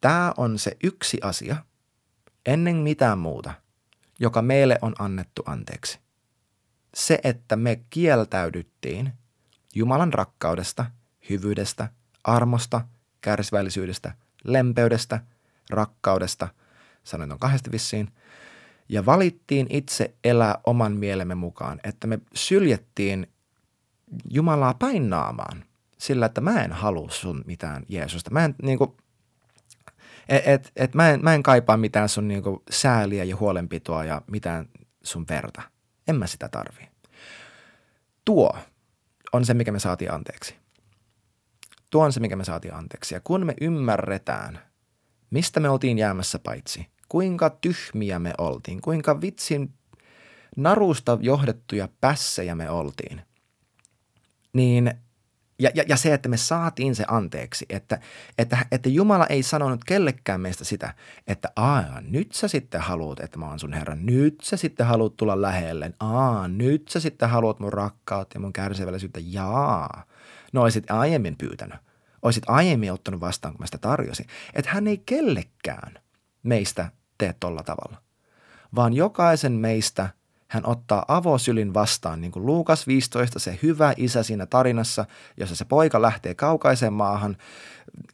Tämä 0.00 0.32
on 0.36 0.58
se 0.58 0.76
yksi 0.82 1.18
asia, 1.22 1.56
ennen 2.46 2.76
mitään 2.76 3.18
muuta, 3.18 3.52
joka 4.18 4.42
meille 4.42 4.78
on 4.82 4.94
annettu 4.98 5.42
anteeksi. 5.46 5.98
Se, 6.94 7.18
että 7.24 7.56
me 7.56 7.80
kieltäydyttiin 7.90 9.12
Jumalan 9.74 10.12
rakkaudesta, 10.12 10.86
hyvyydestä, 11.30 11.88
armosta, 12.24 12.80
kärsivällisyydestä, 13.20 14.14
lempeydestä, 14.44 15.20
rakkaudesta, 15.70 16.48
sanoin 17.04 17.32
on 17.32 17.38
kahdesti 17.38 17.72
vissiin, 17.72 18.12
ja 18.88 19.06
valittiin 19.06 19.66
itse 19.70 20.14
elää 20.24 20.60
oman 20.66 20.92
mielemme 20.92 21.34
mukaan, 21.34 21.80
että 21.84 22.06
me 22.06 22.18
syljettiin 22.34 23.26
Jumalaa 24.30 24.74
päin 24.74 25.10
naamaan 25.10 25.64
sillä, 25.98 26.26
että 26.26 26.40
mä 26.40 26.64
en 26.64 26.72
halua 26.72 27.10
sun 27.10 27.44
mitään 27.46 27.84
Jeesusta. 27.88 28.30
Mä 28.30 28.44
en 28.44 28.54
niin 28.62 28.78
kuin, 28.78 28.96
et, 30.28 30.42
et, 30.46 30.72
et 30.76 30.94
mä, 30.94 31.10
en, 31.10 31.20
mä 31.22 31.34
en 31.34 31.42
kaipaa 31.42 31.76
mitään 31.76 32.08
sun 32.08 32.28
niin 32.28 32.42
kuin, 32.42 32.62
sääliä 32.70 33.24
ja 33.24 33.36
huolenpitoa 33.36 34.04
ja 34.04 34.22
mitään 34.30 34.68
sun 35.02 35.24
verta. 35.28 35.62
En 36.08 36.16
mä 36.16 36.26
sitä 36.26 36.48
tarvii. 36.48 36.88
Tuo 38.24 38.58
on 39.32 39.44
se, 39.44 39.54
mikä 39.54 39.72
me 39.72 39.78
saatiin 39.78 40.12
anteeksi. 40.12 40.56
Tuo 41.90 42.04
on 42.04 42.12
se, 42.12 42.20
mikä 42.20 42.36
me 42.36 42.44
saatiin 42.44 42.74
anteeksi. 42.74 43.14
Ja 43.14 43.20
kun 43.24 43.46
me 43.46 43.54
ymmärretään, 43.60 44.58
mistä 45.30 45.60
me 45.60 45.68
oltiin 45.68 45.98
jäämässä 45.98 46.38
paitsi, 46.38 46.86
kuinka 47.08 47.50
tyhmiä 47.50 48.18
me 48.18 48.32
oltiin, 48.38 48.80
kuinka 48.80 49.20
vitsin 49.20 49.74
narusta 50.56 51.18
johdettuja 51.20 51.88
pässejä 52.00 52.54
me 52.54 52.70
oltiin, 52.70 53.22
niin 54.52 54.92
ja, 55.58 55.70
ja, 55.74 55.84
ja 55.88 55.96
se, 55.96 56.14
että 56.14 56.28
me 56.28 56.36
saatiin 56.36 56.94
se 56.94 57.04
anteeksi, 57.08 57.66
että, 57.68 58.00
että, 58.38 58.66
että 58.72 58.88
Jumala 58.88 59.26
ei 59.26 59.42
sanonut 59.42 59.84
kellekään 59.84 60.40
meistä 60.40 60.64
sitä, 60.64 60.94
että 61.26 61.48
aa, 61.56 62.00
nyt 62.00 62.32
sä 62.32 62.48
sitten 62.48 62.80
haluat, 62.80 63.20
että 63.20 63.38
mä 63.38 63.48
oon 63.48 63.58
sun 63.58 63.72
Herra, 63.72 63.94
nyt 63.94 64.40
sä 64.42 64.56
sitten 64.56 64.86
haluat 64.86 65.16
tulla 65.16 65.42
lähelle, 65.42 65.92
aa, 66.00 66.48
nyt 66.48 66.88
sä 66.88 67.00
sitten 67.00 67.28
haluat 67.28 67.60
mun 67.60 67.72
rakkautta 67.72 68.36
ja 68.36 68.40
mun 68.40 68.52
kärsivällisyyttä, 68.52 69.20
jaa. 69.22 70.04
No 70.52 70.62
olisit 70.62 70.90
aiemmin 70.90 71.36
pyytänyt, 71.36 71.78
olisit 72.22 72.44
aiemmin 72.46 72.92
ottanut 72.92 73.20
vastaan, 73.20 73.54
kun 73.54 73.60
mä 73.60 73.66
sitä 73.66 73.78
tarjosin. 73.78 74.26
Että 74.54 74.70
hän 74.70 74.86
ei 74.86 75.02
kellekään 75.06 75.94
meistä 76.42 76.90
tee 77.18 77.34
tolla 77.40 77.62
tavalla, 77.62 78.02
vaan 78.74 78.92
jokaisen 78.92 79.52
meistä 79.52 80.08
hän 80.48 80.66
ottaa 80.66 81.04
avosylin 81.08 81.74
vastaan, 81.74 82.20
niin 82.20 82.32
kuin 82.32 82.46
Luukas 82.46 82.86
15, 82.86 83.38
se 83.38 83.58
hyvä 83.62 83.94
isä 83.96 84.22
siinä 84.22 84.46
tarinassa, 84.46 85.04
jossa 85.36 85.56
se 85.56 85.64
poika 85.64 86.02
lähtee 86.02 86.34
kaukaiseen 86.34 86.92
maahan, 86.92 87.36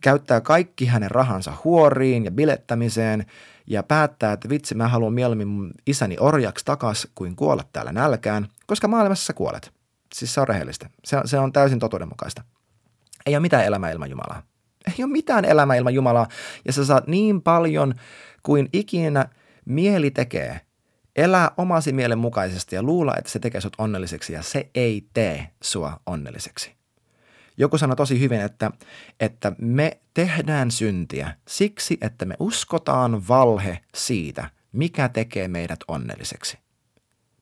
käyttää 0.01 0.41
kaikki 0.41 0.87
hänen 0.87 1.11
rahansa 1.11 1.53
huoriin 1.65 2.25
ja 2.25 2.31
bilettämiseen 2.31 3.27
ja 3.67 3.83
päättää, 3.83 4.33
että 4.33 4.49
vitsi, 4.49 4.75
mä 4.75 4.89
haluan 4.89 5.13
mieluummin 5.13 5.49
mun 5.49 5.71
isäni 5.87 6.17
orjaksi 6.21 6.65
takas 6.65 7.09
kuin 7.15 7.37
kuolla 7.37 7.65
täällä 7.73 7.93
nälkään, 7.93 8.49
koska 8.67 8.89
maailmassa 8.89 9.33
kuolet. 9.33 9.73
Siis 10.15 10.35
se 10.35 10.41
on 10.41 10.49
rehellistä. 10.49 10.91
Se, 11.05 11.21
se 11.25 11.39
on 11.39 11.53
täysin 11.53 11.79
totuudenmukaista. 11.79 12.45
Ei 13.27 13.35
ole 13.37 13.43
mitään 13.43 13.65
elämää 13.65 13.91
ilman 13.91 14.11
Jumalaa. 14.11 14.43
Ei 14.87 15.05
ole 15.05 15.13
mitään 15.13 15.45
elämää 15.45 15.77
ilman 15.77 15.95
Jumalaa. 15.95 16.29
Ja 16.65 16.73
sä 16.73 16.85
saat 16.85 17.07
niin 17.07 17.43
paljon 17.43 17.95
kuin 18.43 18.69
ikinä 18.73 19.29
mieli 19.65 20.11
tekee– 20.11 20.61
elää 21.17 21.51
omasi 21.57 21.93
mielen 21.93 22.19
mukaisesti 22.19 22.77
ja 22.77 22.83
luulla, 22.83 23.15
että 23.17 23.31
se 23.31 23.39
tekee 23.39 23.61
sut 23.61 23.75
onnelliseksi 23.79 24.33
ja 24.33 24.43
se 24.43 24.71
ei 24.75 25.07
tee 25.15 25.51
sua 25.63 26.01
onnelliseksi. 26.07 26.75
Joku 27.57 27.79
sanoi 27.79 27.97
tosi 27.97 28.21
hyvin, 28.21 28.41
että, 28.41 28.71
että 29.21 29.53
me 29.59 30.01
tehdään 30.15 30.71
syntiä 30.71 31.37
siksi, 31.49 31.99
että 32.01 32.25
me 32.25 32.35
uskotaan 32.39 33.29
valhe 33.29 33.79
siitä, 33.95 34.51
mikä 34.73 35.09
tekee 35.09 35.49
meidät 35.49 35.81
onnelliseksi. 35.89 36.64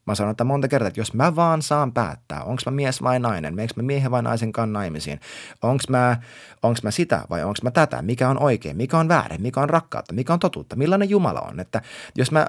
Mä 0.07 0.15
sanon 0.15 0.31
että 0.31 0.45
monta 0.45 0.69
kertaa, 0.69 0.89
että 0.89 1.01
jos 1.01 1.15
mä 1.15 1.37
vaan 1.37 1.63
saan 1.63 1.93
päättää, 1.93 2.45
onko 2.45 2.63
mä 2.67 2.73
mies 2.73 3.03
vai 3.03 3.21
nainen, 3.21 3.55
meneekö 3.55 3.75
mä 3.77 3.83
miehen 3.83 4.11
vai 4.11 4.23
naisen 4.23 4.53
kanssa 4.53 4.73
naimisiin, 4.73 5.21
onko 5.63 5.85
mä, 5.89 6.17
onks 6.63 6.83
mä 6.83 6.91
sitä 6.91 7.25
vai 7.31 7.45
onko 7.45 7.59
mä 7.63 7.71
tätä, 7.71 8.03
mikä 8.03 8.29
on 8.29 8.43
oikein, 8.43 8.77
mikä 8.77 8.99
on 8.99 9.09
väärin, 9.09 9.43
mikä 9.43 9.61
on 9.61 9.71
rakkautta, 9.71 10.15
mikä 10.15 10.33
on 10.33 10.39
totuutta, 10.39 10.77
millainen 10.77 11.11
Jumala 11.11 11.41
on. 11.41 11.61
Että 11.61 11.83
jos 12.17 12.33
mä, 12.33 12.47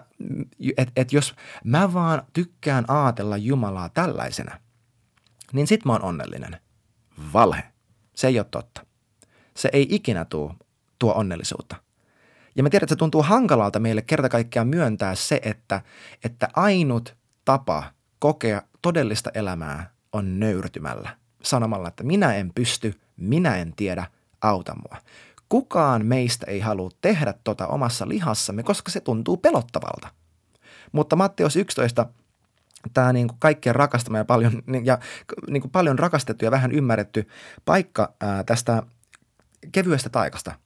et, 0.78 0.92
et 0.96 1.14
jos 1.14 1.36
mä 1.64 1.94
vaan 1.94 2.24
tykkään 2.34 2.86
ajatella 2.88 3.38
Jumalaa 3.38 3.90
tällaisena, 3.90 4.60
niin 5.54 5.68
sit 5.68 5.86
mä 5.86 5.92
oon 5.92 6.04
onnellinen. 6.04 6.58
Valhe. 7.34 7.64
Se 8.16 8.28
ei 8.28 8.40
ole 8.40 8.48
totta. 8.52 8.86
Se 9.58 9.70
ei 9.74 9.88
ikinä 9.90 10.26
tuo, 10.26 10.56
tuo 11.00 11.14
onnellisuutta. 11.14 11.76
Ja 12.56 12.64
mä 12.64 12.70
tiedän, 12.70 12.86
että 12.86 12.96
se 12.96 13.00
tuntuu 13.00 13.24
hankalalta 13.24 13.80
meille 13.80 14.02
kerta 14.02 14.30
kaikkiaan 14.30 14.68
myöntää 14.68 15.16
se, 15.16 15.40
että, 15.44 15.82
että 16.24 16.48
ainut 16.56 17.16
tapa 17.46 17.84
kokea 18.20 18.62
todellista 18.82 19.32
elämää 19.34 19.90
on 20.14 20.40
nöyrtymällä, 20.40 21.18
sanomalla, 21.44 21.88
että 21.88 22.04
minä 22.04 22.36
en 22.36 22.52
pysty, 22.56 23.00
minä 23.18 23.58
en 23.58 23.74
tiedä, 23.76 24.06
auta 24.42 24.76
mua. 24.76 24.98
Kukaan 25.50 26.06
meistä 26.06 26.46
ei 26.50 26.60
halua 26.60 26.90
tehdä 27.02 27.34
tota 27.44 27.68
omassa 27.68 28.08
lihassamme, 28.08 28.64
koska 28.64 28.92
se 28.92 29.00
tuntuu 29.00 29.38
pelottavalta. 29.38 30.08
Mutta 30.92 31.16
Matteus 31.16 31.56
11 31.56 32.06
tämä 32.94 33.14
niin 33.14 33.28
kuin 33.28 33.38
kaikkien 33.40 33.76
rakastama 33.76 34.18
ja 34.18 34.26
paljon, 34.26 34.64
ja 34.84 35.00
niin 35.50 35.62
kuin 35.62 35.72
paljon 35.72 36.00
rakastettu 36.00 36.46
ja 36.46 36.52
vähän 36.52 36.72
ymmärretty 36.72 37.28
paikka 37.66 38.14
ää, 38.20 38.44
tästä 38.44 38.84
kevyestä 39.72 40.10
taikasta– 40.10 40.52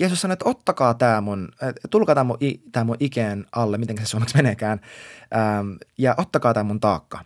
Jeesus 0.00 0.20
sanoi, 0.20 0.32
että 0.32 0.48
ottakaa 0.48 0.94
tämä 0.94 1.20
mun, 1.20 1.48
tulkaa 1.90 2.14
tämä 2.14 2.24
mun, 2.24 2.38
tämä 2.72 2.84
mun 2.84 2.96
ikeen 3.00 3.46
alle, 3.52 3.78
miten 3.78 3.98
se 3.98 4.06
suomeksi 4.06 4.36
meneekään, 4.36 4.80
ähm, 5.36 5.68
ja 5.98 6.14
ottakaa 6.18 6.54
tämä 6.54 6.64
mun 6.64 6.80
taakka. 6.80 7.24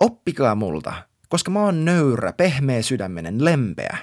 Oppikaa 0.00 0.54
multa, 0.54 0.94
koska 1.28 1.50
mä 1.50 1.60
oon 1.60 1.84
nöyrä, 1.84 2.32
pehmeä 2.32 2.82
sydämenen, 2.82 3.44
lempeä. 3.44 3.98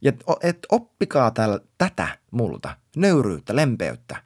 Ja 0.00 0.12
et 0.42 0.58
oppikaa 0.72 1.30
täällä 1.30 1.60
tätä 1.78 2.08
multa, 2.30 2.76
nöyryyttä, 2.96 3.56
lempeyttä, 3.56 4.16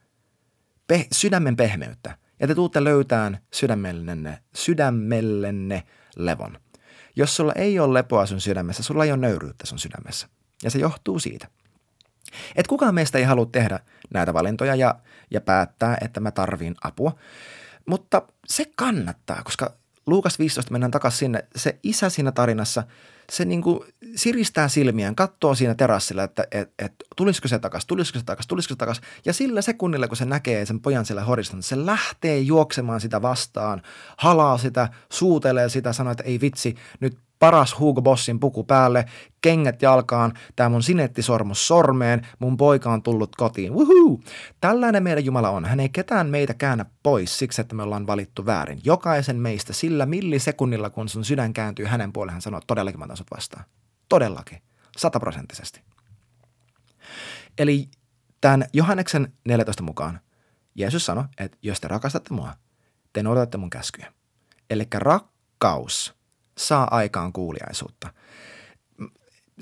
pe- 0.87 1.07
sydämen 1.13 1.57
pehmeyttä. 1.57 2.17
Ja 2.41 2.47
te 2.47 2.55
tuutte 2.55 2.85
löytään 2.85 3.39
sydämellenne, 3.53 4.39
sydämellenne 4.55 5.83
levon. 6.17 6.59
Jos 7.17 7.37
sulla 7.37 7.53
ei 7.53 7.79
ole 7.79 7.95
lepoa 7.95 8.27
sun 8.27 8.41
sydämessä, 8.41 8.83
sulla 8.83 9.05
ei 9.05 9.13
ole 9.13 9.21
nöyryyttä 9.21 9.67
sun 9.67 9.79
sydämessä. 9.79 10.29
Ja 10.63 10.71
se 10.71 10.79
johtuu 10.79 11.19
siitä– 11.19 11.49
et 12.57 12.67
kukaan 12.67 12.95
meistä 12.95 13.19
ei 13.19 13.25
halua 13.25 13.47
tehdä 13.47 13.79
näitä 14.15 14.35
valintoja 14.35 14.75
ja, 14.75 14.95
ja 15.31 15.41
päättää, 15.41 15.99
että 16.01 16.21
mä 16.21 16.31
tarviin 16.31 16.75
apua. 16.85 17.17
Mutta 17.87 18.23
se 18.47 18.65
kannattaa, 18.77 19.43
koska 19.45 19.73
Luukas 20.07 20.39
15 20.39 20.73
mennään 20.73 20.91
takaisin 20.91 21.19
sinne. 21.19 21.45
Se 21.57 21.79
isä 21.83 22.09
siinä 22.09 22.33
tarinassa, 22.33 22.83
se 23.31 23.45
niin 23.45 23.63
kuin 23.63 23.81
siristää 24.17 24.69
silmiään, 24.69 25.15
katsoo 25.15 25.55
siinä 25.55 25.75
terassilla, 25.75 26.23
että 26.23 26.47
et, 26.51 26.73
et, 26.79 26.93
tulisiko 27.17 27.49
se 27.49 27.59
takaisin, 27.59 27.89
tulisiko 27.89 28.19
se 28.19 28.25
takaisin, 28.25 28.49
tulisiko 28.49 28.75
se 28.75 28.79
takaisin. 28.79 29.05
Ja 29.25 29.33
sillä 29.33 29.63
sekunnilla, 29.63 30.09
kun 30.09 30.17
se 30.17 30.25
näkee 30.25 30.67
sen 30.67 30.81
pojan 30.81 31.07
siellä 31.07 31.25
horisontissa, 31.25 31.77
se 31.77 31.87
lähtee 31.87 32.39
juoksemaan 32.39 33.01
sitä 33.01 33.23
vastaan, 33.23 33.83
halaa 34.17 34.59
sitä, 34.59 34.89
suutelee 35.13 35.69
sitä, 35.69 35.93
sanoo, 35.93 36.11
että 36.11 36.25
ei 36.25 36.41
vitsi, 36.41 36.77
nyt 37.01 37.19
paras 37.41 37.79
Hugo 37.79 38.03
Bossin 38.03 38.41
puku 38.41 38.65
päälle, 38.65 39.05
kengät 39.41 39.83
jalkaan, 39.83 40.33
tämä 40.57 40.69
mun 40.69 40.83
sinettisormus 40.83 41.69
sormeen, 41.69 42.27
mun 42.39 42.57
poika 42.57 42.93
on 42.93 43.03
tullut 43.03 43.37
kotiin. 43.37 43.75
Woohoo! 43.75 44.21
Tällainen 44.61 45.03
meidän 45.03 45.25
Jumala 45.25 45.51
on. 45.51 45.65
Hän 45.65 45.81
ei 45.81 45.89
ketään 45.89 46.27
meitä 46.27 46.55
käännä 46.55 46.87
pois 47.03 47.39
siksi, 47.39 47.61
että 47.61 47.75
me 47.75 47.83
ollaan 47.83 48.07
valittu 48.07 48.47
väärin. 48.47 48.81
Jokaisen 48.85 49.37
meistä 49.37 49.73
sillä 49.73 50.07
millisekunnilla, 50.07 50.91
kun 50.91 51.09
sun 51.09 51.25
sydän 51.25 51.53
kääntyy 51.53 51.87
hänen 51.87 52.13
puoleen, 52.13 52.33
hän 52.33 52.43
sanoo, 52.43 52.61
todellakin 52.67 52.99
mä 52.99 53.05
otan 53.05 53.17
sut 53.17 53.31
vastaan. 53.37 53.65
Todellakin. 54.09 54.63
Sataprosenttisesti. 54.97 55.81
Eli 57.59 57.89
tämän 58.41 58.65
Johanneksen 58.73 59.33
14 59.45 59.83
mukaan 59.83 60.21
Jeesus 60.75 61.07
sanoi, 61.07 61.25
että 61.39 61.59
jos 61.63 61.81
te 61.81 61.89
rakastatte 61.89 62.35
mua, 62.35 62.55
te 63.13 63.23
noudatatte 63.23 63.59
mun 63.59 63.71
käskyjä. 63.71 64.13
Eli 64.71 64.87
rakkaus– 64.95 66.15
saa 66.61 66.97
aikaan 66.97 67.33
kuuliaisuutta. 67.33 68.13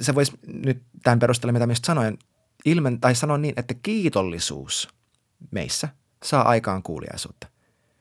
Se 0.00 0.14
voisi 0.14 0.32
nyt 0.46 0.82
tämän 1.02 1.18
perusteella, 1.18 1.52
mitä 1.52 1.66
myös 1.66 1.78
sanoin, 1.84 2.18
ilmen, 2.64 3.00
tai 3.00 3.14
sanoa 3.14 3.38
niin, 3.38 3.54
että 3.56 3.74
kiitollisuus 3.82 4.88
meissä 5.50 5.88
saa 6.22 6.48
aikaan 6.48 6.82
kuuliaisuutta. 6.82 7.46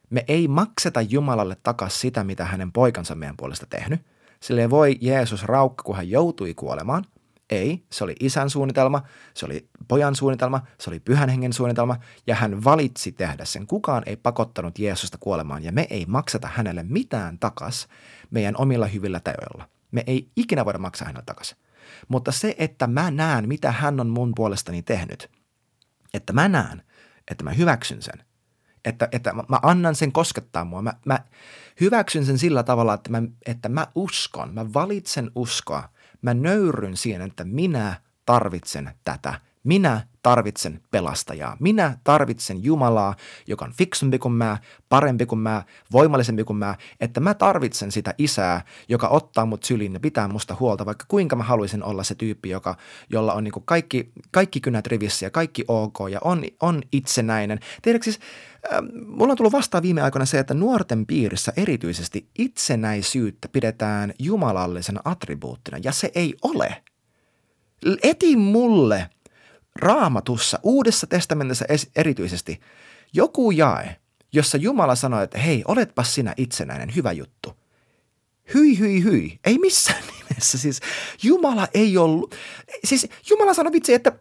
Me 0.10 0.26
ei 0.28 0.48
makseta 0.48 1.02
Jumalalle 1.02 1.58
takas 1.64 2.02
sitä, 2.02 2.24
mitä 2.24 2.46
hänen 2.46 2.72
poikansa 2.72 3.16
meidän 3.16 3.38
puolesta 3.38 3.66
tehnyt. 3.70 4.02
Sille 4.40 4.70
voi 4.70 4.98
Jeesus 5.02 5.44
raukka, 5.44 5.84
kun 5.84 5.96
hän 5.96 6.10
joutui 6.10 6.54
kuolemaan– 6.54 7.06
ei, 7.50 7.86
se 7.92 8.04
oli 8.04 8.16
isän 8.20 8.50
suunnitelma, 8.50 9.02
se 9.34 9.46
oli 9.46 9.70
pojan 9.88 10.16
suunnitelma, 10.16 10.62
se 10.80 10.90
oli 10.90 11.00
pyhän 11.00 11.30
hengen 11.30 11.54
suunnitelma 11.54 11.98
ja 12.28 12.36
hän 12.36 12.64
valitsi 12.64 13.12
tehdä 13.12 13.46
sen. 13.46 13.68
Kukaan 13.68 14.04
ei 14.06 14.16
pakottanut 14.16 14.80
Jeesusta 14.80 15.18
kuolemaan 15.18 15.64
ja 15.64 15.72
me 15.72 15.88
ei 15.90 16.06
makseta 16.06 16.50
hänelle 16.54 16.84
mitään 16.84 17.40
takas 17.40 17.88
meidän 18.32 18.56
omilla 18.58 18.88
hyvillä 18.88 19.20
teoilla. 19.20 19.70
Me 19.92 20.04
ei 20.08 20.32
ikinä 20.36 20.66
voida 20.66 20.80
maksaa 20.80 21.06
hänelle 21.06 21.26
takas. 21.26 21.56
Mutta 22.08 22.32
se, 22.32 22.56
että 22.58 22.88
mä 22.88 23.12
näen, 23.12 23.48
mitä 23.48 23.72
hän 23.72 24.00
on 24.00 24.08
mun 24.08 24.34
puolestani 24.36 24.82
tehnyt, 24.82 25.32
että 26.14 26.34
mä 26.34 26.48
näen, 26.48 26.84
että 27.32 27.44
mä 27.44 27.52
hyväksyn 27.52 28.02
sen, 28.02 28.24
että, 28.86 29.10
että 29.12 29.34
mä 29.34 29.60
annan 29.62 29.96
sen 29.96 30.12
koskettaa 30.12 30.66
mua. 30.66 30.82
Mä, 30.82 30.94
mä 31.06 31.20
hyväksyn 31.82 32.26
sen 32.26 32.38
sillä 32.38 32.64
tavalla, 32.64 32.94
että 32.94 33.10
mä, 33.10 33.22
että 33.46 33.70
mä 33.70 33.88
uskon, 33.96 34.54
mä 34.54 34.74
valitsen 34.74 35.32
uskoa– 35.36 35.90
Mä 36.22 36.34
nöyryn 36.34 36.98
siihen, 36.98 37.22
että 37.22 37.44
minä 37.44 38.02
tarvitsen 38.26 38.92
tätä. 39.04 39.42
Minä 39.64 40.08
tarvitsen 40.28 40.82
pelastajaa. 40.92 41.58
Minä 41.60 41.98
tarvitsen 42.04 42.64
Jumalaa, 42.64 43.16
joka 43.48 43.66
on 43.66 43.74
fiksumpi 43.74 44.20
kuin 44.20 44.34
mä, 44.34 44.58
parempi 44.90 45.26
kuin 45.26 45.40
mä, 45.40 45.64
voimallisempi 45.92 46.44
kuin 46.44 46.58
mä, 46.58 46.76
että 47.00 47.20
mä 47.20 47.34
tarvitsen 47.34 47.92
sitä 47.92 48.14
isää, 48.18 48.62
joka 48.90 49.08
ottaa 49.08 49.46
mut 49.46 49.64
syliin 49.64 49.94
ja 49.94 50.00
pitää 50.00 50.28
musta 50.28 50.56
huolta, 50.60 50.86
vaikka 50.86 51.06
kuinka 51.08 51.36
mä 51.36 51.44
haluaisin 51.44 51.84
olla 51.84 52.04
se 52.04 52.16
tyyppi, 52.16 52.50
joka, 52.50 52.76
jolla 53.10 53.34
on 53.34 53.44
niin 53.44 53.54
kaikki, 53.66 54.12
kaikki 54.32 54.60
kynät 54.60 54.88
rivissä 54.88 55.26
ja 55.26 55.30
kaikki 55.30 55.64
ok 55.68 55.98
ja 56.12 56.20
on, 56.24 56.44
on 56.62 56.82
itsenäinen. 56.92 57.60
Tiedätkö 57.82 58.04
siis, 58.04 58.20
äh, 58.74 58.80
mulla 59.06 59.32
on 59.32 59.38
tullut 59.38 59.54
vastaan 59.54 59.84
viime 59.84 60.02
aikoina 60.02 60.26
se, 60.26 60.40
että 60.40 60.54
nuorten 60.54 61.06
piirissä 61.06 61.54
erityisesti 61.58 62.30
itsenäisyyttä 62.38 63.48
pidetään 63.48 64.14
jumalallisena 64.20 65.02
attribuuttina 65.06 65.78
ja 65.84 65.92
se 65.92 66.12
ei 66.16 66.36
ole. 66.42 66.84
Eti 68.04 68.36
mulle 68.36 69.10
raamatussa, 69.80 70.60
uudessa 70.64 71.08
testamentissa 71.08 71.66
erityisesti, 71.96 72.60
joku 73.14 73.52
jae, 73.52 73.96
jossa 74.34 74.58
Jumala 74.58 74.96
sanoi, 74.96 75.24
että 75.24 75.38
hei, 75.38 75.64
oletpa 75.68 76.04
sinä 76.04 76.34
itsenäinen, 76.38 76.96
hyvä 76.96 77.12
juttu. 77.12 77.58
Hyi, 78.54 78.80
hyi, 78.80 79.04
hyi. 79.04 79.40
Ei 79.46 79.58
missään 79.58 80.04
nimessä. 80.30 80.58
Siis 80.58 80.80
Jumala 81.24 81.68
ei 81.74 81.98
ollut, 81.98 82.36
siis 82.84 83.08
Jumala 83.30 83.54
sanoi 83.54 83.72
vitsi, 83.72 83.94
että, 83.94 84.12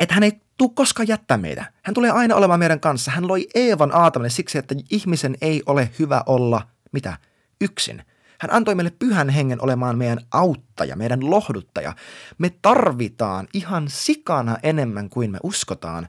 että 0.00 0.14
hän 0.14 0.22
ei 0.22 0.32
tule 0.58 0.70
koskaan 0.74 1.08
jättää 1.08 1.36
meitä. 1.36 1.72
Hän 1.82 1.94
tulee 1.94 2.10
aina 2.10 2.34
olemaan 2.34 2.58
meidän 2.58 2.80
kanssa. 2.80 3.10
Hän 3.10 3.28
loi 3.28 3.46
Eevan 3.54 3.94
Aatamille 3.94 4.30
siksi, 4.30 4.58
että 4.58 4.74
ihmisen 4.90 5.36
ei 5.40 5.62
ole 5.66 5.90
hyvä 5.98 6.22
olla, 6.26 6.68
mitä, 6.92 7.18
yksin. 7.60 8.04
Hän 8.42 8.52
antoi 8.52 8.74
meille 8.74 8.92
pyhän 8.98 9.28
hengen 9.28 9.64
olemaan 9.64 9.98
meidän 9.98 10.18
auttaja, 10.30 10.96
meidän 10.96 11.30
lohduttaja. 11.30 11.94
Me 12.38 12.50
tarvitaan 12.62 13.48
ihan 13.54 13.84
sikana 13.88 14.56
enemmän 14.62 15.10
kuin 15.10 15.30
me 15.30 15.38
uskotaan 15.42 16.08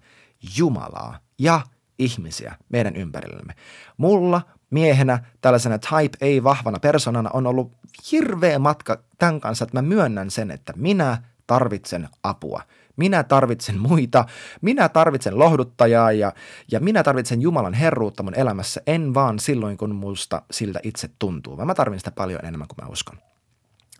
Jumalaa 0.57 1.19
ja 1.39 1.61
ihmisiä 1.99 2.55
meidän 2.69 2.95
ympärillemme. 2.95 3.53
Mulla 3.97 4.41
miehenä, 4.69 5.19
tällaisena 5.41 5.77
type 5.79 6.17
A 6.21 6.43
vahvana 6.43 6.79
persoonana 6.79 7.29
on 7.33 7.47
ollut 7.47 7.71
hirveä 8.11 8.59
matka 8.59 9.03
tämän 9.17 9.39
kanssa, 9.39 9.63
että 9.63 9.77
mä 9.77 9.81
myönnän 9.81 10.31
sen, 10.31 10.51
että 10.51 10.73
minä 10.75 11.17
tarvitsen 11.47 12.09
apua– 12.23 12.61
minä 12.97 13.23
tarvitsen 13.23 13.77
muita, 13.79 14.25
minä 14.61 14.89
tarvitsen 14.89 15.39
lohduttajaa 15.39 16.11
ja, 16.11 16.33
ja 16.71 16.79
minä 16.79 17.03
tarvitsen 17.03 17.41
Jumalan 17.41 17.73
herruutta 17.73 18.23
mun 18.23 18.39
elämässä, 18.39 18.81
en 18.87 19.13
vaan 19.13 19.39
silloin, 19.39 19.77
kun 19.77 19.95
musta 19.95 20.41
siltä 20.51 20.79
itse 20.83 21.09
tuntuu, 21.19 21.57
vaan 21.57 21.67
mä 21.67 21.75
tarvitsen 21.75 21.99
sitä 21.99 22.11
paljon 22.11 22.45
enemmän 22.45 22.67
kuin 22.67 22.85
mä 22.85 22.91
uskon. 22.91 23.17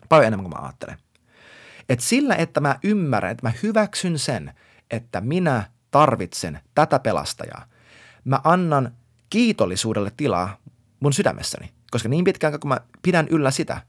Paljon 0.08 0.26
enemmän 0.26 0.50
kuin 0.50 0.60
mä 0.60 0.66
ajattelen. 0.66 0.98
Et 1.88 2.00
sillä, 2.00 2.34
että 2.34 2.60
mä 2.60 2.78
ymmärrän, 2.84 3.32
että 3.32 3.46
mä 3.46 3.52
hyväksyn 3.62 4.18
sen, 4.18 4.54
että 4.90 5.20
minä 5.20 5.70
tarvitsen 5.90 6.60
tätä 6.74 6.98
pelastajaa, 6.98 7.64
mä 8.24 8.40
annan 8.44 8.92
kiitollisuudelle 9.30 10.12
tilaa 10.16 10.56
mun 11.00 11.12
sydämessäni. 11.12 11.72
Koska 11.90 12.08
niin 12.08 12.24
pitkään 12.24 12.60
kun 12.60 12.68
mä 12.68 12.80
pidän 13.02 13.28
yllä 13.28 13.50
sitä, 13.50 13.80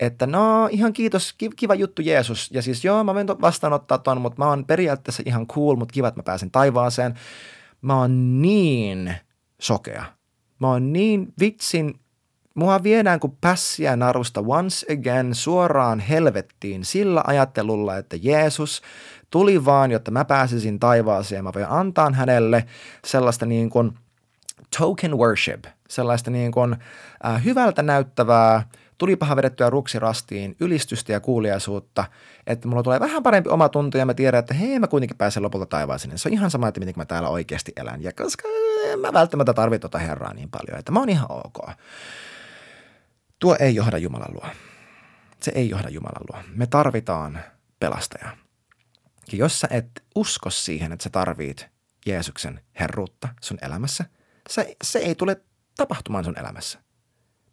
että 0.00 0.26
no 0.26 0.68
ihan 0.70 0.92
kiitos, 0.92 1.34
kiva 1.56 1.74
juttu 1.74 2.02
Jeesus. 2.02 2.50
Ja 2.52 2.62
siis 2.62 2.84
joo, 2.84 3.04
mä 3.04 3.14
voin 3.14 3.26
vastaanottaa 3.26 3.98
ton, 3.98 4.20
mutta 4.20 4.38
mä 4.38 4.48
oon 4.48 4.64
periaatteessa 4.64 5.22
ihan 5.26 5.46
cool, 5.46 5.76
mutta 5.76 5.92
kiva, 5.92 6.08
että 6.08 6.18
mä 6.18 6.22
pääsen 6.22 6.50
taivaaseen. 6.50 7.14
Mä 7.82 7.98
oon 7.98 8.42
niin 8.42 9.14
sokea. 9.60 10.04
Mä 10.58 10.68
oon 10.68 10.92
niin 10.92 11.32
vitsin, 11.40 12.00
mua 12.54 12.82
viedään 12.82 13.20
kuin 13.20 13.36
pässiä 13.40 13.96
narusta 13.96 14.44
once 14.46 14.92
again 14.92 15.34
suoraan 15.34 16.00
helvettiin 16.00 16.84
sillä 16.84 17.22
ajattelulla, 17.26 17.96
että 17.96 18.16
Jeesus 18.20 18.82
tuli 19.30 19.64
vaan, 19.64 19.90
jotta 19.90 20.10
mä 20.10 20.24
pääsisin 20.24 20.78
taivaaseen. 20.78 21.44
Mä 21.44 21.52
voin 21.54 21.66
antaa 21.68 22.10
hänelle 22.10 22.66
sellaista 23.04 23.46
niin 23.46 23.70
kuin 23.70 23.92
token 24.78 25.18
worship, 25.18 25.64
sellaista 25.88 26.30
niin 26.30 26.52
kuin 26.52 26.76
äh, 27.26 27.44
hyvältä 27.44 27.82
näyttävää– 27.82 28.62
tulipahan 28.98 29.36
vedettyä 29.36 29.70
ruksirastiin, 29.70 30.56
ylistystä 30.60 31.12
ja 31.12 31.20
kuuliaisuutta, 31.20 32.04
että 32.46 32.68
mulla 32.68 32.82
tulee 32.82 33.00
vähän 33.00 33.22
parempi 33.22 33.50
oma 33.50 33.68
tunto 33.68 33.98
ja 33.98 34.06
mä 34.06 34.14
tiedän, 34.14 34.38
että 34.38 34.54
hei 34.54 34.78
mä 34.78 34.86
kuitenkin 34.86 35.16
pääsen 35.16 35.42
lopulta 35.42 35.66
taivaaseen. 35.66 36.18
Se 36.18 36.28
on 36.28 36.32
ihan 36.32 36.50
sama, 36.50 36.68
että 36.68 36.80
miten 36.80 36.94
mä 36.96 37.04
täällä 37.04 37.28
oikeasti 37.28 37.72
elän. 37.76 38.02
Ja 38.02 38.12
koska 38.12 38.48
mä 39.00 39.12
välttämättä 39.12 39.54
tarvitsen 39.54 39.80
tota 39.80 39.98
Herraa 39.98 40.34
niin 40.34 40.50
paljon, 40.50 40.78
että 40.78 40.92
mä 40.92 40.98
oon 40.98 41.08
ihan 41.08 41.26
ok. 41.30 41.70
Tuo 43.38 43.56
ei 43.60 43.74
johda 43.74 43.98
Jumalan 43.98 44.34
luo. 44.34 44.46
Se 45.40 45.52
ei 45.54 45.70
johda 45.70 45.88
Jumalan 45.88 46.24
luo. 46.32 46.42
Me 46.54 46.66
tarvitaan 46.66 47.40
pelastajaa. 47.80 48.36
Ja 49.32 49.38
jos 49.38 49.60
sä 49.60 49.68
et 49.70 50.04
usko 50.14 50.50
siihen, 50.50 50.92
että 50.92 51.02
sä 51.02 51.10
tarvit 51.10 51.68
Jeesuksen 52.06 52.60
herruutta 52.80 53.28
sun 53.40 53.58
elämässä, 53.62 54.04
se, 54.48 54.76
se 54.84 54.98
ei 54.98 55.14
tule 55.14 55.42
tapahtumaan 55.76 56.24
sun 56.24 56.38
elämässä. 56.38 56.78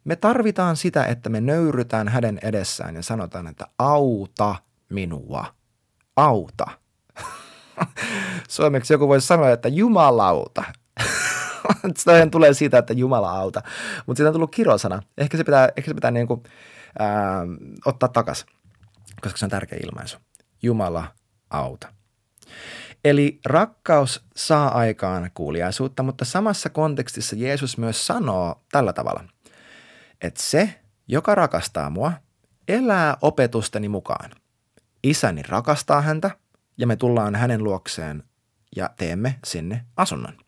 Me 0.06 0.16
tarvitaan 0.16 0.76
sitä, 0.76 1.04
että 1.04 1.28
me 1.28 1.40
nöyrytään 1.40 2.08
hänen 2.08 2.38
edessään 2.42 2.94
ja 2.94 3.02
sanotaan, 3.02 3.46
että 3.46 3.66
auta 3.78 4.54
minua. 4.88 5.54
Auta. 6.16 6.66
Suomeksi 8.48 8.94
joku 8.94 9.08
voisi 9.08 9.26
sanoa, 9.26 9.50
että 9.50 9.68
jumalauta. 9.68 10.64
Sitä 11.98 12.26
tulee 12.30 12.54
siitä, 12.54 12.78
että 12.78 12.92
Jumala 12.92 13.30
auta. 13.30 13.62
Mutta 14.06 14.18
siitä 14.18 14.28
on 14.28 14.32
tullut 14.32 14.54
kirosana. 14.54 15.02
Ehkä 15.18 15.36
se 15.36 15.44
pitää, 15.44 15.68
ehkä 15.76 15.90
se 15.90 15.94
pitää 15.94 16.10
niin 16.10 16.26
kuin, 16.26 16.42
ää, 16.98 17.42
ottaa 17.84 18.08
takas, 18.08 18.46
koska 19.20 19.38
se 19.38 19.46
on 19.46 19.50
tärkeä 19.50 19.78
ilmaisu. 19.84 20.18
Jumala 20.62 21.04
auta. 21.50 21.88
Eli 23.04 23.40
rakkaus 23.46 24.24
saa 24.36 24.78
aikaan 24.78 25.30
kuuliaisuutta, 25.34 26.02
mutta 26.02 26.24
samassa 26.24 26.70
kontekstissa 26.70 27.36
Jeesus 27.36 27.78
myös 27.78 28.06
sanoo 28.06 28.64
tällä 28.72 28.92
tavalla– 28.92 29.24
että 30.26 30.42
se, 30.42 30.80
joka 31.08 31.34
rakastaa 31.34 31.90
mua, 31.90 32.12
elää 32.68 33.16
opetusteni 33.22 33.88
mukaan. 33.88 34.30
Isäni 35.02 35.42
rakastaa 35.42 36.00
häntä 36.00 36.30
ja 36.78 36.86
me 36.86 36.96
tullaan 36.96 37.34
hänen 37.34 37.64
luokseen 37.64 38.22
ja 38.76 38.90
teemme 38.96 39.38
sinne 39.44 39.84
asunnon. 39.96 40.38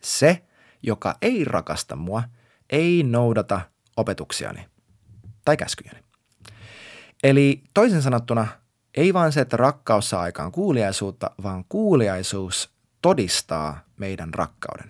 Se, 0.00 0.44
joka 0.82 1.16
ei 1.22 1.44
rakasta 1.44 1.96
mua, 1.96 2.22
ei 2.70 3.02
noudata 3.02 3.60
opetuksiani 3.96 4.68
tai 5.44 5.56
käskyjäni. 5.56 6.04
Eli 7.22 7.62
toisin 7.74 8.02
sanottuna, 8.02 8.46
ei 8.94 9.14
vain 9.14 9.32
se, 9.32 9.40
että 9.40 9.56
rakkaus 9.56 10.10
saa 10.10 10.22
aikaan 10.22 10.52
kuuliaisuutta, 10.52 11.30
vaan 11.42 11.64
kuuliaisuus 11.68 12.70
todistaa 13.02 13.84
meidän 13.96 14.34
rakkauden. 14.34 14.88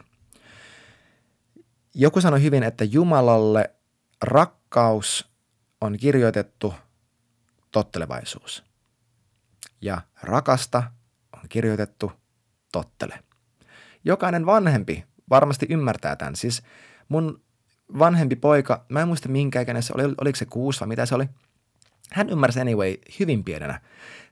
Joku 1.95 2.21
sanoi 2.21 2.43
hyvin, 2.43 2.63
että 2.63 2.85
Jumalalle 2.85 3.74
rakkaus 4.25 5.31
on 5.81 5.97
kirjoitettu 5.97 6.75
tottelevaisuus. 7.71 8.65
Ja 9.81 10.01
rakasta 10.23 10.83
on 11.33 11.49
kirjoitettu 11.49 12.13
tottele. 12.73 13.19
Jokainen 14.05 14.47
vanhempi 14.47 15.05
varmasti 15.31 15.67
ymmärtää 15.71 16.17
tämän. 16.17 16.37
Siis 16.37 16.63
mun 17.09 17.43
vanhempi 17.99 18.37
poika, 18.37 18.85
mä 18.89 19.01
en 19.01 19.09
muista 19.09 19.29
minkä 19.29 19.61
ikäinen 19.61 19.83
se 19.83 19.93
oli, 19.97 20.15
oliko 20.21 20.37
se 20.37 20.47
kuusi 20.47 20.81
vai 20.81 20.89
mitä 20.89 21.07
se 21.07 21.15
oli. 21.15 21.29
Hän 22.13 22.31
ymmärsi 22.31 22.61
anyway 22.61 22.97
hyvin 23.21 23.45
pienenä 23.45 23.81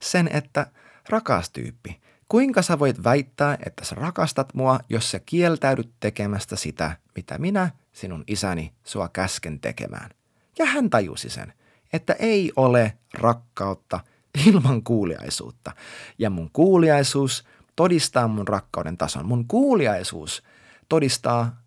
sen, 0.00 0.30
että 0.32 0.66
rakas 1.08 1.50
tyyppi, 1.50 2.00
kuinka 2.28 2.62
sä 2.62 2.78
voit 2.78 3.04
väittää, 3.04 3.58
että 3.66 3.84
sä 3.84 3.94
rakastat 3.94 4.54
mua, 4.54 4.80
jos 4.88 5.10
sä 5.10 5.20
kieltäydyt 5.26 5.92
tekemästä 6.00 6.56
sitä, 6.56 6.96
mitä 7.16 7.38
minä 7.38 7.70
sinun 7.92 8.24
isäni 8.26 8.72
sua 8.84 9.08
käsken 9.08 9.60
tekemään. 9.60 10.10
Ja 10.58 10.66
hän 10.66 10.90
tajusi 10.90 11.30
sen, 11.30 11.52
että 11.92 12.12
ei 12.12 12.52
ole 12.56 12.98
rakkautta 13.14 14.00
ilman 14.46 14.82
kuuliaisuutta. 14.82 15.72
Ja 16.18 16.30
mun 16.30 16.50
kuuliaisuus 16.52 17.44
todistaa 17.76 18.28
mun 18.28 18.48
rakkauden 18.48 18.98
tason. 18.98 19.26
Mun 19.26 19.48
kuuliaisuus 19.48 20.42
todistaa, 20.88 21.62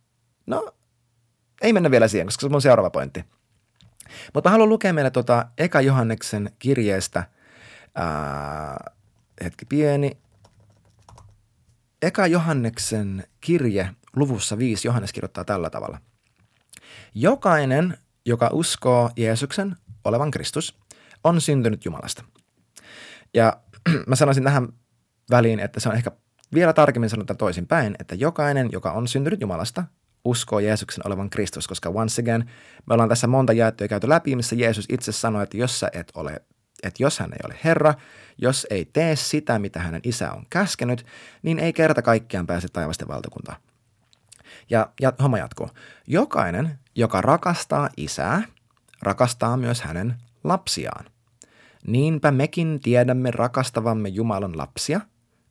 no 0.45 0.71
ei 1.61 1.73
mennä 1.73 1.91
vielä 1.91 2.07
siihen, 2.07 2.27
koska 2.27 2.41
se 2.41 2.45
on 2.45 2.51
mun 2.51 2.61
seuraava 2.61 2.89
pointti. 2.89 3.25
Mutta 4.33 4.49
haluan 4.49 4.69
lukea 4.69 4.93
meille 4.93 5.11
tuota 5.11 5.45
Eka 5.57 5.81
Johanneksen 5.81 6.51
kirjeestä, 6.59 7.23
ää, 7.95 8.93
hetki 9.43 9.65
pieni, 9.65 10.17
Eka 12.01 12.27
Johanneksen 12.27 13.27
kirje 13.41 13.89
luvussa 14.15 14.57
5 14.57 14.87
Johannes 14.87 15.13
kirjoittaa 15.13 15.45
tällä 15.45 15.69
tavalla– 15.69 15.99
Jokainen, 17.15 17.97
joka 18.25 18.49
uskoo 18.53 19.09
Jeesuksen 19.17 19.75
olevan 20.03 20.31
Kristus, 20.31 20.79
on 21.23 21.41
syntynyt 21.41 21.85
Jumalasta. 21.85 22.23
Ja 23.33 23.57
mä 24.07 24.15
sanoisin 24.15 24.43
tähän 24.43 24.67
väliin, 25.29 25.59
että 25.59 25.79
se 25.79 25.89
on 25.89 25.95
ehkä 25.95 26.11
vielä 26.53 26.73
tarkemmin 26.73 27.09
sanottu 27.09 27.35
toisinpäin, 27.35 27.95
että 27.99 28.15
jokainen, 28.15 28.69
joka 28.71 28.91
on 28.91 29.07
syntynyt 29.07 29.41
Jumalasta, 29.41 29.83
uskoo 30.25 30.59
Jeesuksen 30.59 31.07
olevan 31.07 31.29
Kristus, 31.29 31.67
koska 31.67 31.89
once 31.89 32.21
again, 32.21 32.51
me 32.85 32.93
ollaan 32.93 33.09
tässä 33.09 33.27
monta 33.27 33.53
jaettua 33.53 33.87
käyty 33.87 34.09
läpi, 34.09 34.35
missä 34.35 34.55
Jeesus 34.55 34.85
itse 34.89 35.11
sanoi, 35.11 35.43
että 35.43 35.57
jos 35.57 35.79
sä 35.79 35.89
et 35.93 36.11
ole 36.15 36.41
että 36.83 37.03
jos 37.03 37.19
hän 37.19 37.33
ei 37.33 37.39
ole 37.45 37.55
Herra, 37.63 37.93
jos 38.37 38.67
ei 38.69 38.85
tee 38.85 39.15
sitä, 39.15 39.59
mitä 39.59 39.79
hänen 39.79 40.01
isä 40.03 40.31
on 40.31 40.43
käskenyt, 40.49 41.05
niin 41.41 41.59
ei 41.59 41.73
kerta 41.73 42.01
kaikkiaan 42.01 42.47
pääse 42.47 42.67
taivasten 42.67 43.07
valtakuntaan. 43.07 43.57
Ja, 44.69 44.89
ja 45.01 45.13
homma 45.21 45.37
jatkuu. 45.37 45.69
Jokainen, 46.07 46.79
joka 46.95 47.21
rakastaa 47.21 47.89
isää, 47.97 48.41
rakastaa 49.01 49.57
myös 49.57 49.81
hänen 49.81 50.15
lapsiaan. 50.43 51.05
Niinpä 51.87 52.31
mekin 52.31 52.79
tiedämme 52.79 53.31
rakastavamme 53.31 54.09
Jumalan 54.09 54.57
lapsia, 54.57 55.01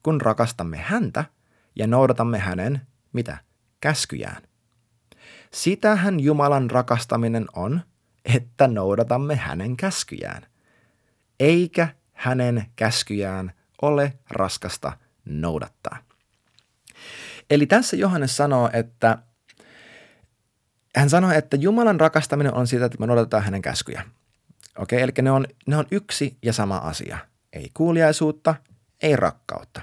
kun 0.02 0.20
rakastamme 0.20 0.76
häntä 0.76 1.24
ja 1.76 1.86
noudatamme 1.86 2.38
hänen, 2.38 2.80
mitä, 3.12 3.38
käskyjään. 3.80 4.42
Sitähän 5.52 6.20
Jumalan 6.20 6.70
rakastaminen 6.70 7.46
on, 7.56 7.80
että 8.24 8.68
noudatamme 8.68 9.36
hänen 9.36 9.76
käskyjään, 9.76 10.46
eikä 11.40 11.88
hänen 12.12 12.66
käskyjään 12.76 13.52
ole 13.82 14.12
raskasta 14.30 14.92
noudattaa. 15.24 15.98
Eli 17.50 17.66
tässä 17.66 17.96
Johannes 17.96 18.36
sanoo, 18.36 18.70
että 18.72 19.18
hän 20.96 21.10
sanoo, 21.10 21.30
että 21.30 21.56
Jumalan 21.56 22.00
rakastaminen 22.00 22.54
on 22.54 22.66
sitä, 22.66 22.84
että 22.84 22.98
me 23.00 23.06
noudatetaan 23.06 23.44
hänen 23.44 23.62
käskyjä. 23.62 24.02
Okei, 24.78 25.02
eli 25.02 25.12
ne 25.22 25.30
on, 25.30 25.46
ne 25.66 25.76
on 25.76 25.86
yksi 25.90 26.36
ja 26.42 26.52
sama 26.52 26.76
asia. 26.76 27.18
Ei 27.52 27.70
kuuliaisuutta, 27.74 28.54
ei 29.02 29.16
rakkautta. 29.16 29.80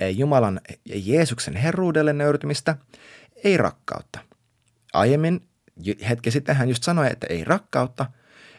Ei 0.00 0.18
Jumalan 0.18 0.60
ja 0.84 0.94
Jeesuksen 1.04 1.56
herruudelle 1.56 2.12
nöyrtymistä, 2.12 2.76
ei 3.44 3.56
rakkautta. 3.56 4.18
Aiemmin, 4.92 5.48
hetki 6.08 6.30
sitten 6.30 6.56
hän 6.56 6.68
just 6.68 6.82
sanoi, 6.82 7.06
että 7.10 7.26
ei 7.30 7.44
rakkautta, 7.44 8.06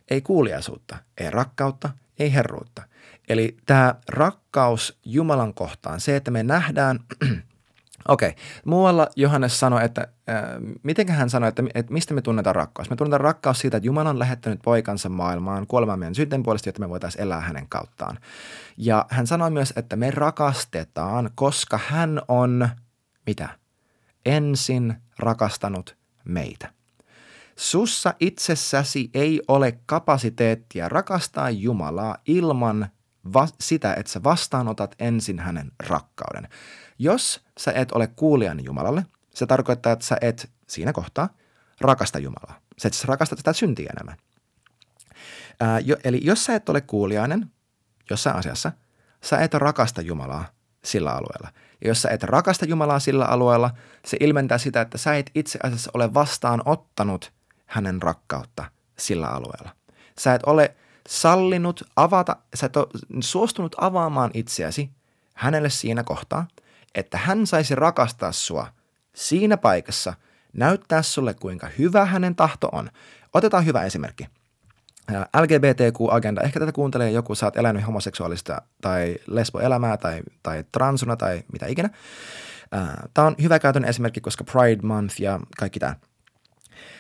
ei 0.10 0.22
kuuliaisuutta, 0.22 0.98
ei 1.18 1.32
rakkautta, 1.32 1.90
ei 2.20 2.34
herruutta. 2.34 2.84
Eli 3.30 3.58
tämä 3.66 3.96
rakkaus 4.10 5.00
Jumalan 5.06 5.54
kohtaan, 5.54 6.00
se, 6.00 6.16
että 6.16 6.32
me 6.32 6.44
nähdään 6.44 7.00
Okei. 8.08 8.30
Okay. 8.30 8.44
Muualla 8.66 9.08
Johannes 9.16 9.60
sanoi, 9.60 9.86
että 9.86 10.02
äh, 10.30 10.44
miten 10.84 11.10
hän 11.10 11.30
sanoi, 11.30 11.50
että, 11.50 11.64
että 11.76 11.94
mistä 11.94 12.14
me 12.14 12.22
tunnetaan 12.22 12.56
rakkaus? 12.56 12.90
Me 12.90 12.96
tunnetaan 12.96 13.22
rakkaus 13.22 13.60
siitä, 13.60 13.78
että 13.78 13.88
Jumala 13.88 14.10
on 14.10 14.20
lähettänyt 14.20 14.60
poikansa 14.64 15.10
maailmaan 15.10 15.68
kuolemaan 15.68 16.00
meidän 16.00 16.16
synten 16.16 16.44
puolesta, 16.44 16.70
jotta 16.70 16.82
me 16.82 16.90
voitaisiin 16.90 17.22
elää 17.22 17.42
hänen 17.42 17.70
kauttaan. 17.70 18.18
Ja 18.78 19.06
hän 19.10 19.28
sanoi 19.28 19.52
myös, 19.52 19.74
että 19.76 19.96
me 19.96 20.12
rakastetaan, 20.12 21.30
koska 21.36 21.80
hän 21.88 22.22
on, 22.28 22.70
mitä? 23.26 23.50
Ensin 24.26 24.96
rakastanut 25.20 25.98
meitä. 26.26 26.74
Sussa 27.56 28.14
itsessäsi 28.20 29.10
ei 29.14 29.42
ole 29.48 29.80
kapasiteettia 29.86 30.90
rakastaa 30.90 31.50
Jumalaa 31.50 32.18
ilman 32.26 32.88
va- 33.34 33.48
sitä, 33.62 33.94
että 33.94 34.12
sä 34.12 34.24
vastaanotat 34.24 34.96
ensin 35.00 35.40
hänen 35.40 35.72
rakkauden. 35.88 36.48
Jos 37.02 37.42
sä 37.58 37.72
et 37.72 37.92
ole 37.92 38.08
kuulijan 38.08 38.64
Jumalalle, 38.64 39.06
se 39.34 39.46
tarkoittaa, 39.46 39.94
että 39.94 40.06
sä 40.06 40.18
et 40.22 40.52
siinä 40.68 40.94
kohtaa 40.94 41.30
rakasta 41.82 42.20
Jumalaa. 42.20 42.60
Sä 42.78 42.88
et 42.88 42.94
siis 42.94 43.06
rakasta 43.06 43.36
sitä 43.36 43.54
syntiä 43.54 43.90
enemmän. 43.96 44.18
Ää, 45.60 45.80
jo, 45.80 45.98
eli 46.04 46.20
jos 46.24 46.46
sä 46.46 46.56
et 46.56 46.70
ole 46.70 46.82
kuulijainen 46.82 47.52
jossain 48.10 48.36
asiassa, 48.36 48.72
sä 49.24 49.38
et 49.38 49.54
rakasta 49.54 50.02
Jumalaa 50.02 50.46
sillä 50.86 51.12
alueella. 51.12 51.50
Ja 51.82 51.88
jos 51.88 52.02
sä 52.02 52.10
et 52.10 52.24
rakasta 52.24 52.66
Jumalaa 52.66 53.00
sillä 53.00 53.26
alueella, 53.26 53.72
se 54.06 54.18
ilmentää 54.20 54.58
sitä, 54.58 54.82
että 54.82 54.98
sä 54.98 55.16
et 55.16 55.32
itse 55.36 55.60
asiassa 55.64 55.92
ole 55.94 56.14
vastaanottanut 56.14 57.34
hänen 57.66 58.02
rakkautta 58.02 58.66
sillä 58.98 59.28
alueella. 59.28 59.70
Sä 60.20 60.34
et 60.34 60.44
ole 60.46 60.76
sallinut 61.10 61.84
avata, 61.96 62.36
sä 62.54 62.66
et 62.66 62.78
ole 62.78 62.88
suostunut 63.20 63.76
avaamaan 63.78 64.32
itseäsi 64.34 64.92
hänelle 65.36 65.70
siinä 65.70 66.04
kohtaa– 66.04 66.48
että 66.96 67.18
hän 67.18 67.48
saisi 67.48 67.76
rakastaa 67.76 68.32
sua 68.32 68.68
siinä 69.16 69.58
paikassa, 69.58 70.14
näyttää 70.54 71.02
sulle 71.02 71.34
kuinka 71.34 71.68
hyvä 71.80 72.06
hänen 72.06 72.36
tahto 72.36 72.70
on. 72.72 72.90
Otetaan 73.34 73.66
hyvä 73.66 73.84
esimerkki. 73.84 74.28
LGBTQ-agenda, 75.12 76.42
ehkä 76.42 76.60
tätä 76.60 76.72
kuuntelee 76.72 77.12
joku, 77.12 77.36
sä 77.36 77.46
oot 77.46 77.58
elänyt 77.58 77.88
homoseksuaalista 77.88 78.62
tai 78.82 79.16
lesboelämää 79.28 79.98
tai, 79.98 80.22
tai 80.44 80.64
transuna 80.72 81.16
tai 81.16 81.44
mitä 81.52 81.66
ikinä. 81.66 81.90
Tämä 83.14 83.28
on 83.28 83.36
hyvä 83.42 83.60
käytön 83.60 83.86
esimerkki, 83.86 84.22
koska 84.22 84.44
Pride 84.44 84.82
Month 84.88 85.22
ja 85.22 85.40
kaikki 85.58 85.80
tämä. 85.80 85.96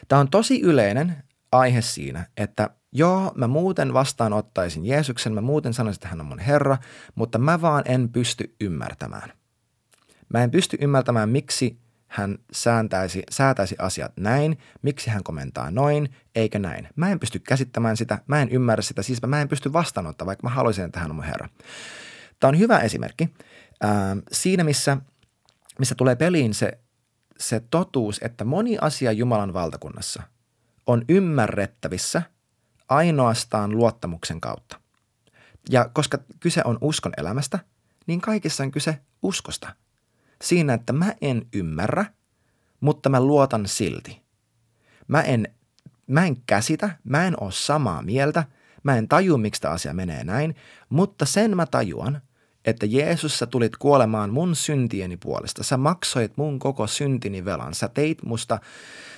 Tämä 0.07 0.19
on 0.19 0.29
tosi 0.29 0.61
yleinen 0.61 1.23
aihe 1.51 1.81
siinä, 1.81 2.25
että 2.37 2.69
joo, 2.91 3.31
mä 3.35 3.47
muuten 3.47 3.93
vastaanottaisin 3.93 4.85
Jeesuksen, 4.85 5.33
mä 5.33 5.41
muuten 5.41 5.73
sanoisin, 5.73 5.97
että 5.97 6.07
hän 6.07 6.21
on 6.21 6.25
mun 6.25 6.39
Herra, 6.39 6.77
mutta 7.15 7.37
mä 7.37 7.61
vaan 7.61 7.83
en 7.85 8.09
pysty 8.09 8.55
ymmärtämään. 8.61 9.33
Mä 10.33 10.43
en 10.43 10.51
pysty 10.51 10.77
ymmärtämään, 10.81 11.29
miksi 11.29 11.79
hän 12.07 12.37
sääntäisi, 12.51 13.23
säätäisi 13.31 13.75
asiat 13.79 14.11
näin, 14.17 14.57
miksi 14.81 15.09
hän 15.09 15.23
komentaa 15.23 15.71
noin, 15.71 16.09
eikä 16.35 16.59
näin. 16.59 16.89
Mä 16.95 17.11
en 17.11 17.19
pysty 17.19 17.39
käsittämään 17.39 17.97
sitä, 17.97 18.19
mä 18.27 18.41
en 18.41 18.49
ymmärrä 18.49 18.81
sitä, 18.81 19.03
siis 19.03 19.21
mä 19.21 19.41
en 19.41 19.47
pysty 19.47 19.73
vastaanottamaan, 19.73 20.27
vaikka 20.27 20.47
mä 20.47 20.55
haluaisin, 20.55 20.85
että 20.85 20.99
hän 20.99 21.11
on 21.11 21.15
mun 21.15 21.25
herra. 21.25 21.49
Tämä 22.39 22.49
on 22.49 22.59
hyvä 22.59 22.79
esimerkki. 22.79 23.29
Ää, 23.81 24.17
siinä, 24.31 24.63
missä, 24.63 24.97
missä 25.79 25.95
tulee 25.95 26.15
peliin 26.15 26.53
se, 26.53 26.79
se 27.37 27.59
totuus, 27.71 28.19
että 28.23 28.45
moni 28.45 28.77
asia 28.81 29.11
Jumalan 29.11 29.53
valtakunnassa 29.53 30.23
on 30.87 31.05
ymmärrettävissä 31.09 32.21
ainoastaan 32.89 33.77
luottamuksen 33.77 34.41
kautta. 34.41 34.79
Ja 35.69 35.89
koska 35.93 36.17
kyse 36.39 36.61
on 36.65 36.77
uskon 36.81 37.13
elämästä, 37.17 37.59
niin 38.07 38.21
kaikessa 38.21 38.63
on 38.63 38.71
kyse 38.71 38.97
uskosta– 39.21 39.75
siinä, 40.41 40.73
että 40.73 40.93
mä 40.93 41.13
en 41.21 41.45
ymmärrä, 41.53 42.05
mutta 42.79 43.09
mä 43.09 43.21
luotan 43.21 43.67
silti. 43.67 44.21
Mä 45.07 45.21
en, 45.21 45.47
mä 46.07 46.25
en 46.25 46.37
käsitä, 46.45 46.89
mä 47.03 47.27
en 47.27 47.43
ole 47.43 47.51
samaa 47.51 48.01
mieltä, 48.01 48.43
mä 48.83 48.97
en 48.97 49.07
taju, 49.07 49.37
miksi 49.37 49.61
tämä 49.61 49.73
asia 49.73 49.93
menee 49.93 50.23
näin, 50.23 50.55
mutta 50.89 51.25
sen 51.25 51.55
mä 51.55 51.65
tajuan, 51.65 52.21
että 52.65 52.85
Jeesus, 52.85 53.39
sä 53.39 53.45
tulit 53.45 53.75
kuolemaan 53.77 54.29
mun 54.29 54.55
syntieni 54.55 55.17
puolesta. 55.17 55.63
Sä 55.63 55.77
maksoit 55.77 56.37
mun 56.37 56.59
koko 56.59 56.87
syntini 56.87 57.45
velan. 57.45 57.73
Sä 57.73 57.87
teit 57.87 58.23
musta, 58.23 58.59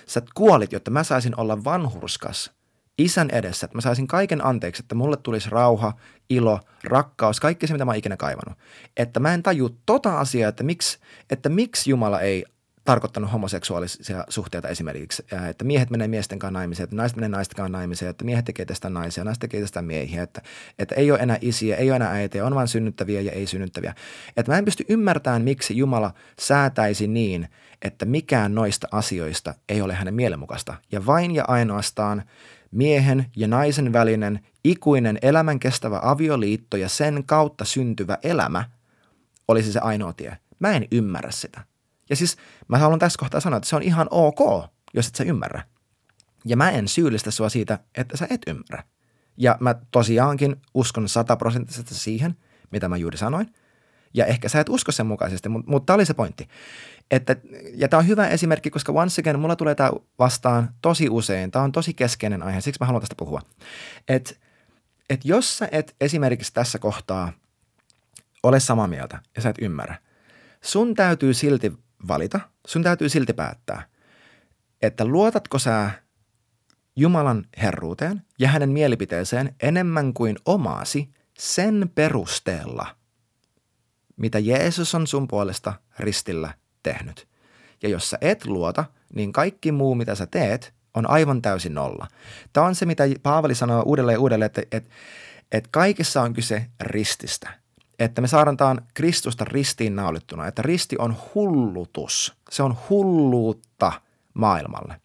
sä 0.08 0.22
kuolit, 0.34 0.72
jotta 0.72 0.92
mä 0.92 1.04
saisin 1.04 1.40
olla 1.40 1.64
vanhurskas– 1.64 2.52
isän 2.98 3.30
edessä, 3.32 3.66
että 3.66 3.78
mä 3.78 3.82
saisin 3.82 4.08
kaiken 4.08 4.46
anteeksi, 4.46 4.84
että 4.84 4.96
mulle 4.96 5.18
tulisi 5.18 5.50
rauha, 5.50 5.94
ilo, 6.30 6.60
rakkaus, 6.84 7.40
kaikki 7.40 7.68
se, 7.68 7.74
mitä 7.74 7.86
mä 7.86 7.92
oon 7.92 7.98
ikinä 7.98 8.18
kaivannut. 8.18 8.60
Että 8.98 9.20
mä 9.20 9.34
en 9.34 9.44
taju 9.44 9.70
tota 9.86 10.20
asiaa, 10.20 10.50
että 10.50 10.64
miksi, 10.64 11.00
että 11.30 11.50
miksi 11.50 11.90
Jumala 11.90 12.22
ei 12.22 12.46
tarkoittanut 12.84 13.32
homoseksuaalisia 13.32 14.26
suhteita 14.30 14.68
esimerkiksi, 14.68 15.26
että 15.50 15.66
miehet 15.66 15.90
menee 15.90 16.08
miesten 16.08 16.40
kanssa 16.40 16.60
naimisiin, 16.60 16.84
että 16.84 16.96
naiset 16.96 17.16
menee 17.16 17.30
naisten 17.30 17.56
kanssa 17.56 17.78
naimisiin, 17.78 18.10
että 18.10 18.26
miehet 18.26 18.46
tekee 18.46 18.66
tästä 18.66 18.90
naisia, 18.90 19.24
naiset 19.24 19.42
tekee 19.42 19.62
tästä 19.62 19.82
miehiä, 19.82 20.24
että, 20.24 20.42
että 20.80 20.96
ei 20.96 21.12
ole 21.12 21.20
enää 21.20 21.38
isiä, 21.42 21.76
ei 21.76 21.90
ole 21.90 21.96
enää 21.96 22.12
äitiä, 22.12 22.46
on 22.46 22.56
vain 22.56 22.68
synnyttäviä 22.68 23.22
ja 23.22 23.32
ei 23.32 23.48
synnyttäviä. 23.48 23.96
Että 24.38 24.52
mä 24.52 24.58
en 24.58 24.66
pysty 24.66 24.86
ymmärtämään, 24.90 25.42
miksi 25.42 25.78
Jumala 25.78 26.14
säätäisi 26.40 27.08
niin, 27.08 27.48
että 27.82 28.06
mikään 28.06 28.56
noista 28.56 28.88
asioista 28.92 29.54
ei 29.70 29.82
ole 29.82 29.94
hänen 29.94 30.14
mielenmukaista. 30.14 30.76
Ja 30.92 31.06
vain 31.06 31.36
ja 31.36 31.46
ainoastaan 31.48 32.24
miehen 32.74 33.26
ja 33.36 33.48
naisen 33.48 33.94
välinen 33.94 34.40
ikuinen 34.64 35.20
elämän 35.22 35.60
kestävä 35.60 36.00
avioliitto 36.04 36.78
ja 36.78 36.90
sen 36.90 37.24
kautta 37.26 37.66
syntyvä 37.66 38.18
elämä 38.24 38.70
olisi 39.48 39.72
se 39.72 39.80
ainoa 39.80 40.14
tie. 40.14 40.38
Mä 40.60 40.72
en 40.72 40.88
ymmärrä 40.92 41.32
sitä. 41.32 41.66
Ja 42.10 42.16
siis 42.16 42.38
mä 42.68 42.78
haluan 42.78 43.00
tässä 43.00 43.20
kohtaa 43.20 43.40
sanoa, 43.40 43.58
että 43.58 43.70
se 43.70 43.76
on 43.76 43.84
ihan 43.84 44.08
ok, 44.12 44.70
jos 44.94 45.08
et 45.08 45.16
sä 45.16 45.24
ymmärrä. 45.24 45.64
Ja 46.46 46.58
mä 46.58 46.72
en 46.72 46.88
syyllistä 46.88 47.32
sua 47.32 47.50
siitä, 47.50 47.80
että 47.96 48.18
sä 48.18 48.28
et 48.30 48.42
ymmärrä. 48.48 48.84
Ja 49.38 49.58
mä 49.60 49.76
tosiaankin 49.92 50.56
uskon 50.74 51.10
sataprosenttisesti 51.10 51.96
siihen, 51.96 52.36
mitä 52.72 52.90
mä 52.90 52.98
juuri 52.98 53.18
sanoin. 53.18 53.54
Ja 54.14 54.26
ehkä 54.26 54.50
sä 54.50 54.60
et 54.60 54.70
usko 54.70 54.92
sen 54.92 55.06
mukaisesti, 55.06 55.50
mutta, 55.50 55.72
mutta 55.72 55.86
tämä 55.86 55.96
oli 55.96 56.06
se 56.06 56.14
pointti. 56.14 56.48
Että, 57.12 57.36
ja 57.76 57.88
tämä 57.88 58.00
on 58.00 58.08
hyvä 58.08 58.28
esimerkki, 58.28 58.70
koska 58.70 58.92
once 58.92 59.22
again, 59.22 59.40
mulla 59.40 59.56
tulee 59.56 59.76
tämä 59.76 59.92
vastaan 60.20 60.70
tosi 60.82 61.10
usein. 61.10 61.52
Tämä 61.52 61.66
on 61.66 61.72
tosi 61.72 61.94
keskeinen 61.94 62.44
aihe, 62.44 62.62
siksi 62.62 62.80
mä 62.80 62.86
haluan 62.86 63.02
tästä 63.02 63.16
puhua. 63.18 63.42
Että 64.08 64.34
et 65.10 65.26
jos 65.26 65.58
sä 65.58 65.70
et 65.72 65.96
esimerkiksi 66.02 66.54
tässä 66.54 66.80
kohtaa 66.80 67.34
ole 68.44 68.60
samaa 68.60 68.88
mieltä 68.88 69.20
ja 69.36 69.42
sä 69.42 69.50
et 69.50 69.58
ymmärrä, 69.62 69.96
sun 70.62 70.96
täytyy 70.96 71.34
silti 71.34 71.74
valita, 72.08 72.40
sun 72.68 72.84
täytyy 72.84 73.10
silti 73.10 73.34
päättää, 73.34 73.84
että 74.82 75.06
luotatko 75.06 75.60
sä 75.60 75.92
Jumalan 76.96 77.46
herruuteen 77.58 78.22
ja 78.40 78.48
hänen 78.48 78.70
mielipiteeseen 78.70 79.56
enemmän 79.60 80.14
kuin 80.14 80.36
omaasi 80.46 81.10
sen 81.38 81.92
perusteella, 81.96 82.96
mitä 84.18 84.40
Jeesus 84.40 84.96
on 84.96 85.08
sun 85.08 85.28
puolesta 85.28 85.74
ristillä 86.00 86.54
tehnyt. 86.84 87.28
Ja 87.84 87.90
jos 87.90 88.10
sä 88.10 88.18
et 88.22 88.46
luota, 88.46 88.86
niin 89.16 89.34
kaikki 89.34 89.72
muu, 89.72 89.96
mitä 89.96 90.16
sä 90.16 90.26
teet, 90.26 90.74
on 90.94 91.10
aivan 91.10 91.42
täysin 91.42 91.74
nolla. 91.74 92.08
Tämä 92.54 92.68
on 92.68 92.76
se, 92.76 92.86
mitä 92.86 93.04
Paavali 93.24 93.56
sanoo 93.56 93.84
uudelleen 93.86 94.16
ja 94.16 94.20
uudelleen, 94.20 94.46
että, 94.46 94.62
että, 94.72 94.90
että 95.52 95.70
kaikessa 95.72 96.22
on 96.22 96.34
kyse 96.34 96.66
rististä. 96.82 97.54
Että 98.00 98.22
me 98.22 98.28
saadaan 98.28 98.82
Kristusta 98.94 99.46
ristiin 99.46 99.96
naulittuna, 99.96 100.48
että 100.48 100.62
risti 100.62 100.96
on 101.00 101.18
hullutus. 101.36 102.34
Se 102.52 102.64
on 102.64 102.78
hulluutta 102.90 103.92
maailmalle. 104.34 105.02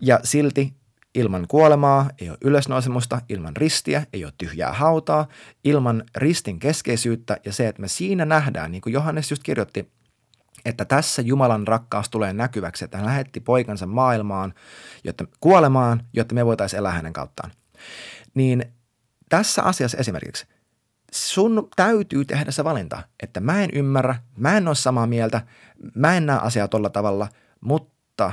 Ja 0.00 0.20
silti 0.24 0.74
ilman 1.14 1.46
kuolemaa 1.48 2.10
ei 2.20 2.30
ole 2.30 2.38
ylösnousemusta, 2.40 3.20
ilman 3.28 3.56
ristiä 3.56 4.06
ei 4.12 4.24
ole 4.24 4.32
tyhjää 4.38 4.72
hautaa, 4.72 5.28
ilman 5.64 6.04
ristin 6.16 6.58
keskeisyyttä 6.58 7.36
ja 7.44 7.52
se, 7.52 7.68
että 7.68 7.82
me 7.82 7.88
siinä 7.88 8.24
nähdään, 8.24 8.72
niin 8.72 8.80
kuin 8.80 8.92
Johannes 8.92 9.30
just 9.30 9.42
kirjoitti, 9.42 9.92
että 10.64 10.84
tässä 10.84 11.22
Jumalan 11.22 11.68
rakkaus 11.68 12.08
tulee 12.08 12.32
näkyväksi, 12.32 12.84
että 12.84 12.96
hän 12.96 13.06
lähetti 13.06 13.40
poikansa 13.40 13.86
maailmaan, 13.86 14.54
jotta 15.04 15.24
kuolemaan, 15.40 16.06
jotta 16.12 16.34
me 16.34 16.46
voitaisiin 16.46 16.78
elää 16.78 16.92
hänen 16.92 17.12
kauttaan. 17.12 17.50
Niin 18.34 18.64
tässä 19.28 19.62
asiassa 19.62 19.98
esimerkiksi 19.98 20.46
sun 21.12 21.68
täytyy 21.76 22.24
tehdä 22.24 22.50
se 22.50 22.64
valinta, 22.64 23.02
että 23.22 23.40
mä 23.40 23.62
en 23.62 23.70
ymmärrä, 23.72 24.16
mä 24.36 24.56
en 24.56 24.68
ole 24.68 24.74
samaa 24.74 25.06
mieltä, 25.06 25.40
mä 25.94 26.16
en 26.16 26.26
näe 26.26 26.38
asiaa 26.42 26.68
tolla 26.68 26.90
tavalla, 26.90 27.28
mutta 27.60 28.32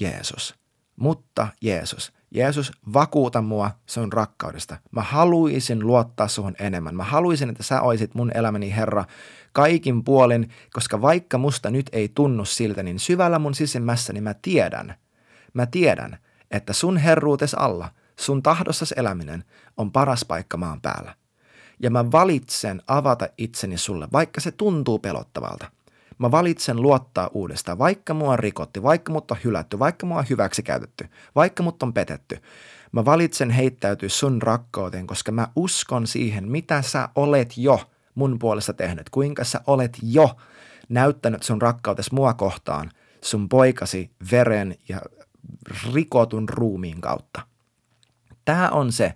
Jeesus, 0.00 0.54
mutta 0.96 1.48
Jeesus. 1.60 2.12
Jeesus, 2.30 2.72
vakuuta 2.92 3.42
mua 3.42 3.70
sun 3.86 4.12
rakkaudesta. 4.12 4.76
Mä 4.90 5.02
haluaisin 5.02 5.86
luottaa 5.86 6.28
suhun 6.28 6.54
enemmän. 6.58 6.94
Mä 6.94 7.04
haluaisin, 7.04 7.50
että 7.50 7.62
sä 7.62 7.82
oisit 7.82 8.14
mun 8.14 8.30
elämäni 8.34 8.74
Herra 8.76 9.04
kaikin 9.52 10.04
puolin, 10.04 10.50
koska 10.72 11.02
vaikka 11.02 11.38
musta 11.38 11.70
nyt 11.70 11.86
ei 11.92 12.08
tunnu 12.14 12.44
siltä, 12.44 12.82
niin 12.82 12.98
syvällä 12.98 13.38
mun 13.38 13.54
sisimmässäni 13.54 14.20
mä 14.20 14.34
tiedän, 14.34 14.94
mä 15.54 15.66
tiedän, 15.66 16.18
että 16.50 16.72
sun 16.72 16.96
herruutes 16.96 17.54
alla, 17.54 17.88
sun 18.20 18.42
tahdossas 18.42 18.92
eläminen 18.96 19.44
on 19.76 19.92
paras 19.92 20.24
paikka 20.24 20.56
maan 20.56 20.80
päällä. 20.80 21.14
Ja 21.80 21.90
mä 21.90 22.12
valitsen 22.12 22.82
avata 22.86 23.28
itseni 23.38 23.78
sulle, 23.78 24.08
vaikka 24.12 24.40
se 24.40 24.52
tuntuu 24.52 24.98
pelottavalta. 24.98 25.70
Mä 26.18 26.30
valitsen 26.30 26.82
luottaa 26.82 27.30
uudestaan, 27.32 27.78
vaikka 27.78 28.14
mua 28.14 28.32
on 28.32 28.38
rikotti, 28.38 28.82
vaikka 28.82 29.12
mut 29.12 29.30
on 29.30 29.36
hylätty, 29.44 29.78
vaikka 29.78 30.06
mua 30.06 30.18
on 30.18 30.24
hyväksikäytetty, 30.30 31.08
vaikka 31.34 31.62
mut 31.62 31.82
on 31.82 31.94
petetty. 31.94 32.38
Mä 32.92 33.04
valitsen 33.04 33.50
heittäytyä 33.50 34.08
sun 34.08 34.42
rakkauteen, 34.42 35.06
koska 35.06 35.32
mä 35.32 35.48
uskon 35.56 36.06
siihen, 36.06 36.48
mitä 36.50 36.82
sä 36.82 37.08
olet 37.14 37.58
jo– 37.58 37.80
mun 38.14 38.38
puolesta 38.38 38.72
tehnyt, 38.72 39.10
kuinka 39.10 39.44
sä 39.44 39.60
olet 39.66 39.98
jo 40.02 40.36
näyttänyt 40.88 41.42
sun 41.42 41.62
rakkautes 41.62 42.12
mua 42.12 42.34
kohtaan 42.34 42.90
sun 43.24 43.48
poikasi 43.48 44.10
veren 44.30 44.76
ja 44.88 45.00
rikotun 45.94 46.48
ruumiin 46.48 47.00
kautta. 47.00 47.40
Tämä 48.44 48.70
on 48.70 48.92
se, 48.92 49.14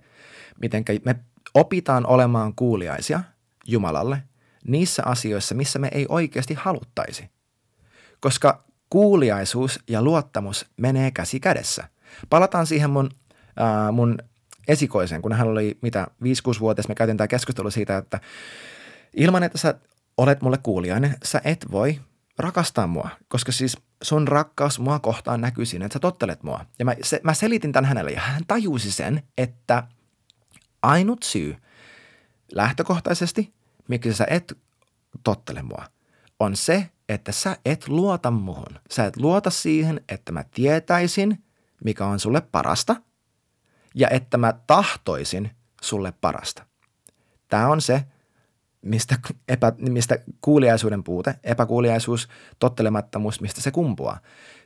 miten 0.61 0.85
me 1.05 1.17
opitaan 1.55 2.07
olemaan 2.07 2.55
kuuliaisia 2.55 3.21
Jumalalle 3.67 4.23
niissä 4.69 5.03
asioissa, 5.07 5.55
missä 5.55 5.79
me 5.79 5.89
ei 5.93 6.07
oikeasti 6.09 6.55
haluttaisi. 6.55 7.31
Koska 8.21 8.65
kuuliaisuus 8.91 9.81
ja 9.89 10.03
luottamus 10.03 10.67
menee 10.77 11.11
käsi 11.11 11.41
kädessä. 11.41 11.89
Palataan 12.31 12.67
siihen 12.67 12.91
mun, 12.91 13.11
äh, 13.61 13.93
mun 13.93 14.19
esikoisen, 14.69 15.23
kun 15.23 15.33
hän 15.33 15.49
oli 15.49 15.79
mitä 15.83 16.07
5-6-vuotias, 16.25 16.89
me 16.89 16.95
käytiin 16.95 17.17
tämä 17.17 17.29
keskustelu 17.29 17.71
siitä, 17.71 17.97
että 17.97 18.21
Ilman, 19.17 19.43
että 19.43 19.59
sä 19.59 19.75
olet 20.17 20.43
mulle 20.43 20.59
kuulijainen, 20.63 21.17
sä 21.25 21.41
et 21.45 21.67
voi 21.71 22.01
rakastaa 22.39 22.87
mua, 22.87 23.09
koska 23.29 23.53
siis 23.53 23.77
sun 24.03 24.29
rakkaus 24.29 24.79
mua 24.79 24.99
kohtaan 24.99 25.41
näkyy 25.41 25.67
siinä, 25.67 25.87
että 25.87 25.95
sä 25.95 26.01
tottelet 26.01 26.43
mua. 26.43 26.65
Ja 26.79 26.85
mä, 26.85 26.95
se, 27.03 27.21
mä 27.25 27.35
selitin 27.35 27.73
tämän 27.73 27.89
hänelle 27.89 28.11
ja 28.11 28.21
hän 28.21 28.43
tajusi 28.49 28.93
sen, 28.93 29.23
että 29.39 29.83
ainut 30.83 31.23
syy 31.23 31.57
lähtökohtaisesti, 32.53 33.53
miksi 33.89 34.15
sä 34.15 34.27
et 34.31 34.59
tottele 35.25 35.63
mua, 35.63 35.85
on 36.41 36.57
se, 36.57 36.91
että 37.09 37.33
sä 37.33 37.57
et 37.65 37.89
luota 37.89 38.31
muhun. 38.31 38.79
Sä 38.91 39.07
et 39.07 39.17
luota 39.17 39.51
siihen, 39.51 40.01
että 40.09 40.33
mä 40.33 40.45
tietäisin, 40.45 41.45
mikä 41.85 42.07
on 42.07 42.21
sulle 42.21 42.41
parasta 42.41 42.97
ja 43.95 44.09
että 44.09 44.39
mä 44.39 44.55
tahtoisin 44.67 45.51
sulle 45.83 46.13
parasta. 46.21 46.67
Tämä 47.49 47.69
on 47.69 47.81
se, 47.81 48.05
mistä, 48.83 49.19
epä, 49.49 49.73
mistä 49.79 50.19
kuuliaisuuden 50.41 51.05
puute, 51.05 51.35
epäkuuliaisuus, 51.45 52.29
tottelemattomuus, 52.59 53.41
mistä 53.41 53.61
se 53.61 53.71
kumpuaa. 53.71 54.21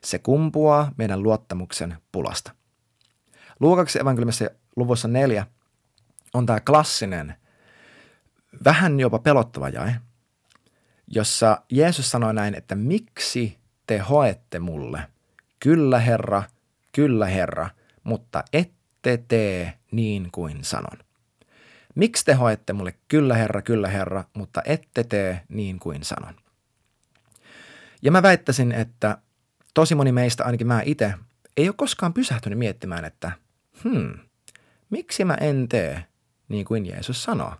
Se 0.04 0.18
kumpuaa 0.18 0.92
meidän 0.96 1.22
luottamuksen 1.22 1.96
pulasta. 2.12 2.54
Luokaksi 3.60 4.00
evankeliumissa 4.00 4.44
luvussa 4.76 5.08
neljä 5.08 5.46
on 6.34 6.46
tämä 6.46 6.60
klassinen, 6.60 7.34
vähän 8.64 9.00
jopa 9.00 9.18
pelottava 9.18 9.68
jae, 9.68 9.94
jossa 11.06 11.62
Jeesus 11.70 12.10
sanoi 12.10 12.34
näin, 12.34 12.54
että 12.54 12.74
miksi 12.74 13.58
te 13.86 13.98
hoette 13.98 14.58
mulle, 14.58 15.02
kyllä 15.60 15.98
Herra, 15.98 16.42
kyllä 16.92 17.26
Herra, 17.26 17.70
mutta 18.04 18.44
ette 18.52 19.24
tee 19.28 19.78
niin 19.90 20.28
kuin 20.32 20.64
sanon. 20.64 20.98
Miksi 21.94 22.24
te 22.24 22.34
hoette 22.34 22.72
mulle 22.72 22.94
kyllä 23.08 23.34
herra, 23.34 23.62
kyllä 23.62 23.88
herra, 23.88 24.24
mutta 24.34 24.62
ette 24.64 25.04
tee 25.04 25.42
niin 25.48 25.78
kuin 25.78 26.04
sanon? 26.04 26.34
Ja 28.02 28.10
mä 28.12 28.22
väittäisin, 28.22 28.72
että 28.72 29.18
tosi 29.74 29.94
moni 29.94 30.12
meistä, 30.12 30.44
ainakin 30.44 30.66
mä 30.66 30.82
itse, 30.84 31.14
ei 31.56 31.68
ole 31.68 31.74
koskaan 31.78 32.12
pysähtynyt 32.12 32.58
miettimään, 32.58 33.04
että 33.04 33.32
hmm, 33.84 34.18
miksi 34.90 35.24
mä 35.24 35.34
en 35.40 35.68
tee 35.68 36.04
niin 36.48 36.64
kuin 36.64 36.86
Jeesus 36.86 37.24
sanoo? 37.24 37.54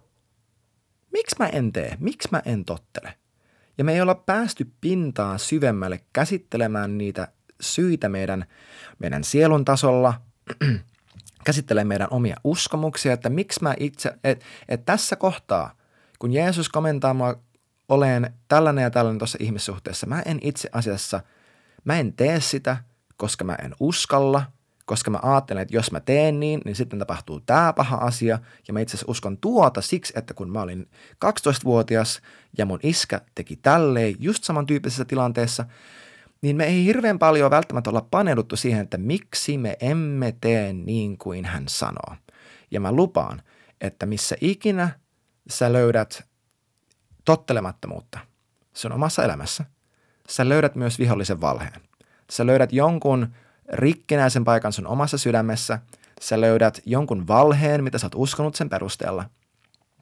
Miksi 1.12 1.36
mä 1.38 1.46
en 1.46 1.72
tee? 1.72 1.96
Miksi 2.00 2.28
mä 2.32 2.42
en 2.44 2.64
tottele? 2.64 3.14
Ja 3.78 3.84
me 3.84 3.94
ei 3.94 4.00
olla 4.00 4.14
päästy 4.14 4.72
pintaa 4.80 5.38
syvemmälle 5.38 6.00
käsittelemään 6.12 6.98
niitä 6.98 7.28
syitä 7.60 8.08
meidän, 8.08 8.44
meidän 8.98 9.24
sielun 9.24 9.64
tasolla, 9.64 10.14
käsittelee 11.44 11.84
meidän 11.84 12.08
omia 12.10 12.36
uskomuksia, 12.44 13.12
että 13.12 13.30
miksi 13.30 13.62
mä 13.62 13.74
itse, 13.80 14.14
että 14.24 14.44
et 14.68 14.84
tässä 14.84 15.16
kohtaa, 15.16 15.74
kun 16.18 16.32
Jeesus 16.32 16.68
komentaa 16.68 17.14
mua 17.14 17.40
olen 17.88 18.34
tällainen 18.48 18.82
ja 18.82 18.90
tällainen 18.90 19.18
tuossa 19.18 19.38
ihmissuhteessa, 19.40 20.06
mä 20.06 20.22
en 20.26 20.38
itse 20.42 20.68
asiassa, 20.72 21.20
mä 21.84 21.98
en 21.98 22.12
tee 22.12 22.40
sitä, 22.40 22.76
koska 23.16 23.44
mä 23.44 23.54
en 23.54 23.74
uskalla, 23.80 24.42
koska 24.84 25.10
mä 25.10 25.18
ajattelen, 25.22 25.62
että 25.62 25.76
jos 25.76 25.92
mä 25.92 26.00
teen 26.00 26.40
niin, 26.40 26.60
niin 26.64 26.76
sitten 26.76 26.98
tapahtuu 26.98 27.40
tämä 27.40 27.72
paha 27.72 27.96
asia. 27.96 28.38
Ja 28.68 28.74
mä 28.74 28.80
itse 28.80 28.96
asiassa 28.96 29.10
uskon 29.10 29.38
tuota 29.38 29.80
siksi, 29.80 30.12
että 30.16 30.34
kun 30.34 30.50
mä 30.50 30.62
olin 30.62 30.88
12-vuotias 31.24 32.22
ja 32.58 32.66
mun 32.66 32.80
iskä 32.82 33.20
teki 33.34 33.56
tälleen 33.56 34.14
just 34.18 34.44
samantyyppisessä 34.44 35.04
tilanteessa, 35.04 35.64
niin 36.42 36.56
me 36.56 36.64
ei 36.64 36.84
hirveän 36.84 37.18
paljon 37.18 37.50
välttämättä 37.50 37.90
olla 37.90 38.06
paneuduttu 38.10 38.56
siihen, 38.56 38.80
että 38.80 38.98
miksi 38.98 39.58
me 39.58 39.76
emme 39.80 40.36
tee 40.40 40.72
niin 40.72 41.18
kuin 41.18 41.44
hän 41.44 41.64
sanoo. 41.68 42.16
Ja 42.70 42.80
mä 42.80 42.92
lupaan, 42.92 43.42
että 43.80 44.06
missä 44.06 44.36
ikinä 44.40 44.90
sä 45.50 45.72
löydät 45.72 46.24
tottelemattomuutta 47.24 48.18
sun 48.74 48.92
omassa 48.92 49.24
elämässä, 49.24 49.64
sä 50.28 50.48
löydät 50.48 50.74
myös 50.74 50.98
vihollisen 50.98 51.40
valheen. 51.40 51.80
Sä 52.30 52.46
löydät 52.46 52.72
jonkun 52.72 53.34
rikkinäisen 53.72 54.44
paikan 54.44 54.72
sun 54.72 54.86
omassa 54.86 55.18
sydämessä, 55.18 55.78
sä 56.20 56.40
löydät 56.40 56.80
jonkun 56.86 57.28
valheen, 57.28 57.84
mitä 57.84 57.98
sä 57.98 58.06
oot 58.06 58.14
uskonut 58.14 58.54
sen 58.54 58.68
perusteella. 58.68 59.24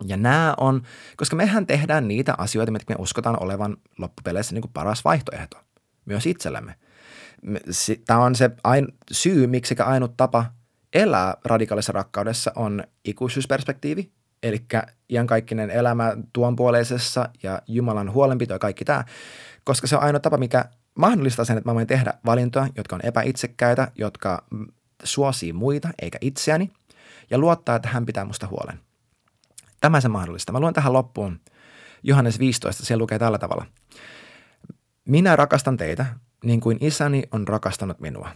Ja 0.07 0.17
nämä 0.17 0.55
on, 0.57 0.83
koska 1.17 1.37
mehän 1.37 1.67
tehdään 1.67 2.09
niitä 2.09 2.35
asioita, 2.39 2.73
mitä 2.73 2.85
me 2.89 2.95
uskotaan 2.99 3.43
olevan 3.43 3.77
loppupeleissä 3.99 4.55
niin 4.55 4.63
kuin 4.63 4.73
paras 4.73 5.05
vaihtoehto 5.05 5.59
myös 6.05 6.27
itsellemme. 6.27 6.75
Tämä 8.07 8.21
on 8.21 8.35
se 8.35 8.51
ain, 8.65 8.89
syy, 9.13 9.47
miksi 9.47 9.75
ainut 9.79 10.17
tapa 10.17 10.45
elää 10.93 11.37
radikaalissa 11.45 11.93
rakkaudessa 11.93 12.53
on 12.57 12.85
ikuisuusperspektiivi, 13.05 14.11
eli 14.43 14.65
iankaikkinen 15.11 15.71
elämä 15.71 16.17
tuonpuoleisessa 16.33 17.29
ja 17.43 17.63
Jumalan 17.67 18.13
huolenpito 18.13 18.53
ja 18.53 18.59
kaikki 18.59 18.85
tämä, 18.85 19.05
koska 19.65 19.87
se 19.87 19.97
on 19.97 20.03
ainoa 20.03 20.21
tapa, 20.21 20.37
mikä 20.37 20.65
mahdollistaa 21.01 21.45
sen, 21.45 21.59
että 21.59 21.71
mä 21.71 21.75
voin 21.75 21.87
tehdä 21.87 22.15
valintoja, 22.27 22.69
jotka 22.77 22.97
on 22.97 23.07
epäitsekkäitä, 23.07 23.93
jotka 23.95 24.45
suosii 25.05 25.53
muita 25.53 25.89
eikä 26.03 26.19
itseäni, 26.21 26.71
ja 27.31 27.39
luottaa, 27.39 27.77
että 27.77 27.89
hän 27.89 28.07
pitää 28.07 28.25
musta 28.25 28.47
huolen. 28.47 28.81
Tämä 29.81 30.01
se 30.01 30.09
mahdollista. 30.09 30.53
Mä 30.53 30.61
luen 30.61 30.75
tähän 30.75 30.93
loppuun 30.93 31.41
Johannes 32.03 32.39
15, 32.39 32.87
siellä 32.87 33.03
lukee 33.03 33.19
tällä 33.19 33.39
tavalla– 33.39 33.67
minä 35.11 35.37
rakastan 35.37 35.77
teitä, 35.77 36.07
niin 36.45 36.61
kuin 36.61 36.79
isäni 36.81 37.23
on 37.33 37.49
rakastanut 37.49 38.01
minua. 38.01 38.31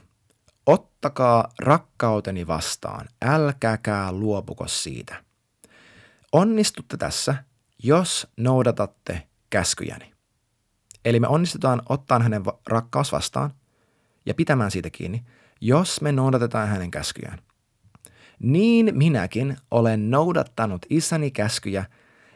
Ottakaa 0.67 1.49
rakkauteni 1.59 2.47
vastaan, 2.47 3.09
älkääkää 3.25 4.13
luopuko 4.13 4.69
siitä. 4.69 5.25
Onnistutte 6.33 6.97
tässä, 6.97 7.35
jos 7.83 8.29
noudatatte 8.37 9.23
käskyjäni. 9.51 10.14
Eli 11.05 11.21
me 11.21 11.29
onnistutaan 11.29 11.83
ottaan 11.89 12.23
hänen 12.23 12.43
rakkaus 12.67 13.13
vastaan 13.13 13.51
ja 14.27 14.35
pitämään 14.35 14.71
siitä 14.71 14.91
kiinni, 14.91 15.25
jos 15.61 16.01
me 16.01 16.13
noudatetaan 16.13 16.69
hänen 16.69 16.91
käskyjään. 16.91 17.39
niin 18.39 18.91
minäkin 18.95 19.57
olen 19.71 20.11
noudattanut 20.11 20.87
isäni 20.91 21.31
käskyjä 21.31 21.85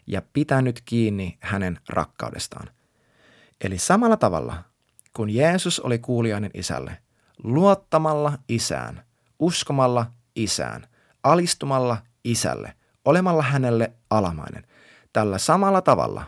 ja 0.06 0.22
pitänyt 0.32 0.82
kiinni 0.84 1.38
hänen 1.40 1.80
rakkaudestaan. 1.88 2.68
Eli 3.60 3.78
samalla 3.78 4.16
tavalla, 4.16 4.62
kun 5.16 5.30
Jeesus 5.30 5.80
oli 5.80 5.98
kuulijainen 5.98 6.50
isälle, 6.54 6.98
luottamalla 7.44 8.38
isään, 8.48 9.04
uskomalla 9.38 10.06
isään, 10.36 10.86
alistumalla 11.22 11.96
isälle, 12.24 12.74
olemalla 13.04 13.42
hänelle 13.42 13.92
alamainen. 14.10 14.66
Tällä 15.12 15.38
samalla 15.38 15.82
tavalla 15.82 16.24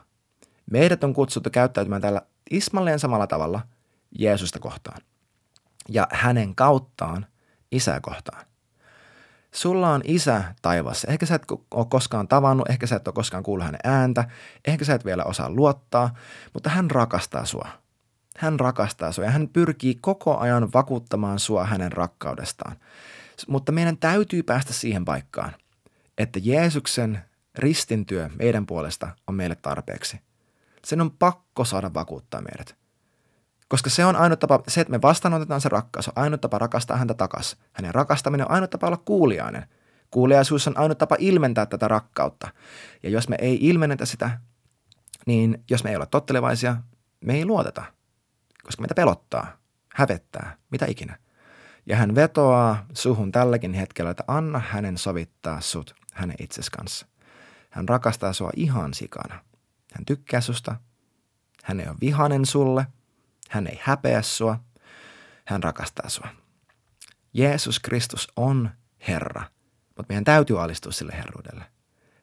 meidät 0.70 1.04
on 1.04 1.14
kutsuttu 1.14 1.50
käyttäytymään 1.50 2.02
tällä 2.02 2.22
ismalleen 2.50 2.98
samalla 2.98 3.26
tavalla 3.26 3.60
Jeesusta 4.18 4.58
kohtaan 4.58 5.02
ja 5.88 6.08
hänen 6.12 6.54
kauttaan 6.54 7.26
isää 7.72 8.00
kohtaan. 8.00 8.46
Sulla 9.52 9.90
on 9.90 10.00
isä 10.04 10.44
taivassa. 10.62 11.08
Ehkä 11.10 11.26
sä 11.26 11.34
et 11.34 11.50
ole 11.70 11.86
koskaan 11.90 12.28
tavannut, 12.28 12.70
ehkä 12.70 12.86
sä 12.86 12.96
et 12.96 13.08
ole 13.08 13.14
koskaan 13.14 13.42
kuullut 13.42 13.66
hänen 13.66 13.80
ääntä, 13.84 14.28
ehkä 14.64 14.84
sä 14.84 14.94
et 14.94 15.04
vielä 15.04 15.24
osaa 15.24 15.50
luottaa, 15.50 16.14
mutta 16.54 16.70
hän 16.70 16.90
rakastaa 16.90 17.44
sua. 17.44 17.68
Hän 18.36 18.60
rakastaa 18.60 19.12
sua 19.12 19.24
ja 19.24 19.30
hän 19.30 19.48
pyrkii 19.48 19.94
koko 20.00 20.38
ajan 20.38 20.72
vakuuttamaan 20.74 21.38
sua 21.38 21.64
hänen 21.64 21.92
rakkaudestaan. 21.92 22.76
Mutta 23.48 23.72
meidän 23.72 23.96
täytyy 23.96 24.42
päästä 24.42 24.72
siihen 24.72 25.04
paikkaan, 25.04 25.52
että 26.18 26.40
Jeesuksen 26.42 27.20
ristintyö 27.54 28.30
meidän 28.38 28.66
puolesta 28.66 29.08
on 29.26 29.34
meille 29.34 29.54
tarpeeksi. 29.54 30.20
Sen 30.84 31.00
on 31.00 31.10
pakko 31.10 31.64
saada 31.64 31.94
vakuuttaa 31.94 32.40
meidät. 32.40 32.76
Koska 33.68 33.90
se 33.90 34.04
on 34.04 34.16
ainut 34.16 34.38
tapa, 34.38 34.62
se, 34.68 34.80
että 34.80 34.90
me 34.90 35.02
vastaanotetaan 35.02 35.60
se 35.60 35.68
rakkaus, 35.68 36.08
on 36.08 36.14
ainut 36.16 36.40
tapa 36.40 36.58
rakastaa 36.58 36.96
häntä 36.96 37.14
takas. 37.14 37.56
Hänen 37.72 37.94
rakastaminen 37.94 38.46
on 38.46 38.52
ainut 38.52 38.70
tapa 38.70 38.86
olla 38.86 38.96
kuulijainen. 38.96 39.66
Kuuliaisuus 40.10 40.68
on 40.68 40.78
ainut 40.78 40.98
tapa 40.98 41.16
ilmentää 41.18 41.66
tätä 41.66 41.88
rakkautta. 41.88 42.48
Ja 43.02 43.10
jos 43.10 43.28
me 43.28 43.36
ei 43.40 43.58
ilmennetä 43.60 44.06
sitä, 44.06 44.40
niin 45.26 45.64
jos 45.70 45.84
me 45.84 45.90
ei 45.90 45.96
ole 45.96 46.06
tottelevaisia, 46.06 46.76
me 47.24 47.34
ei 47.34 47.44
luoteta. 47.44 47.84
Koska 48.62 48.82
meitä 48.82 48.94
pelottaa, 48.94 49.56
hävettää, 49.94 50.56
mitä 50.70 50.86
ikinä. 50.88 51.18
Ja 51.86 51.96
hän 51.96 52.14
vetoaa 52.14 52.86
suhun 52.94 53.32
tälläkin 53.32 53.74
hetkellä, 53.74 54.10
että 54.10 54.24
anna 54.26 54.62
hänen 54.68 54.98
sovittaa 54.98 55.60
sut 55.60 55.94
hänen 56.12 56.36
itses 56.40 56.70
kanssa. 56.70 57.06
Hän 57.70 57.88
rakastaa 57.88 58.32
sua 58.32 58.50
ihan 58.56 58.94
sikana. 58.94 59.44
Hän 59.94 60.04
tykkää 60.06 60.40
susta. 60.40 60.76
Hän 61.62 61.80
ei 61.80 61.88
ole 61.88 61.96
vihanen 62.00 62.46
sulle– 62.46 62.86
hän 63.50 63.66
ei 63.66 63.80
häpeä 63.82 64.22
sua. 64.22 64.60
Hän 65.44 65.62
rakastaa 65.62 66.08
sua. 66.08 66.28
Jeesus 67.34 67.80
Kristus 67.80 68.28
on 68.36 68.70
Herra, 69.08 69.42
mutta 69.86 70.04
meidän 70.08 70.24
täytyy 70.24 70.62
alistua 70.62 70.92
sille 70.92 71.12
herruudelle. 71.12 71.64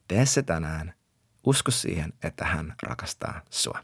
Tee 0.07 0.25
se 0.25 0.43
tänään. 0.43 0.93
Usko 1.45 1.71
siihen, 1.71 2.13
että 2.23 2.45
hän 2.45 2.75
rakastaa 2.83 3.41
sua. 3.49 3.83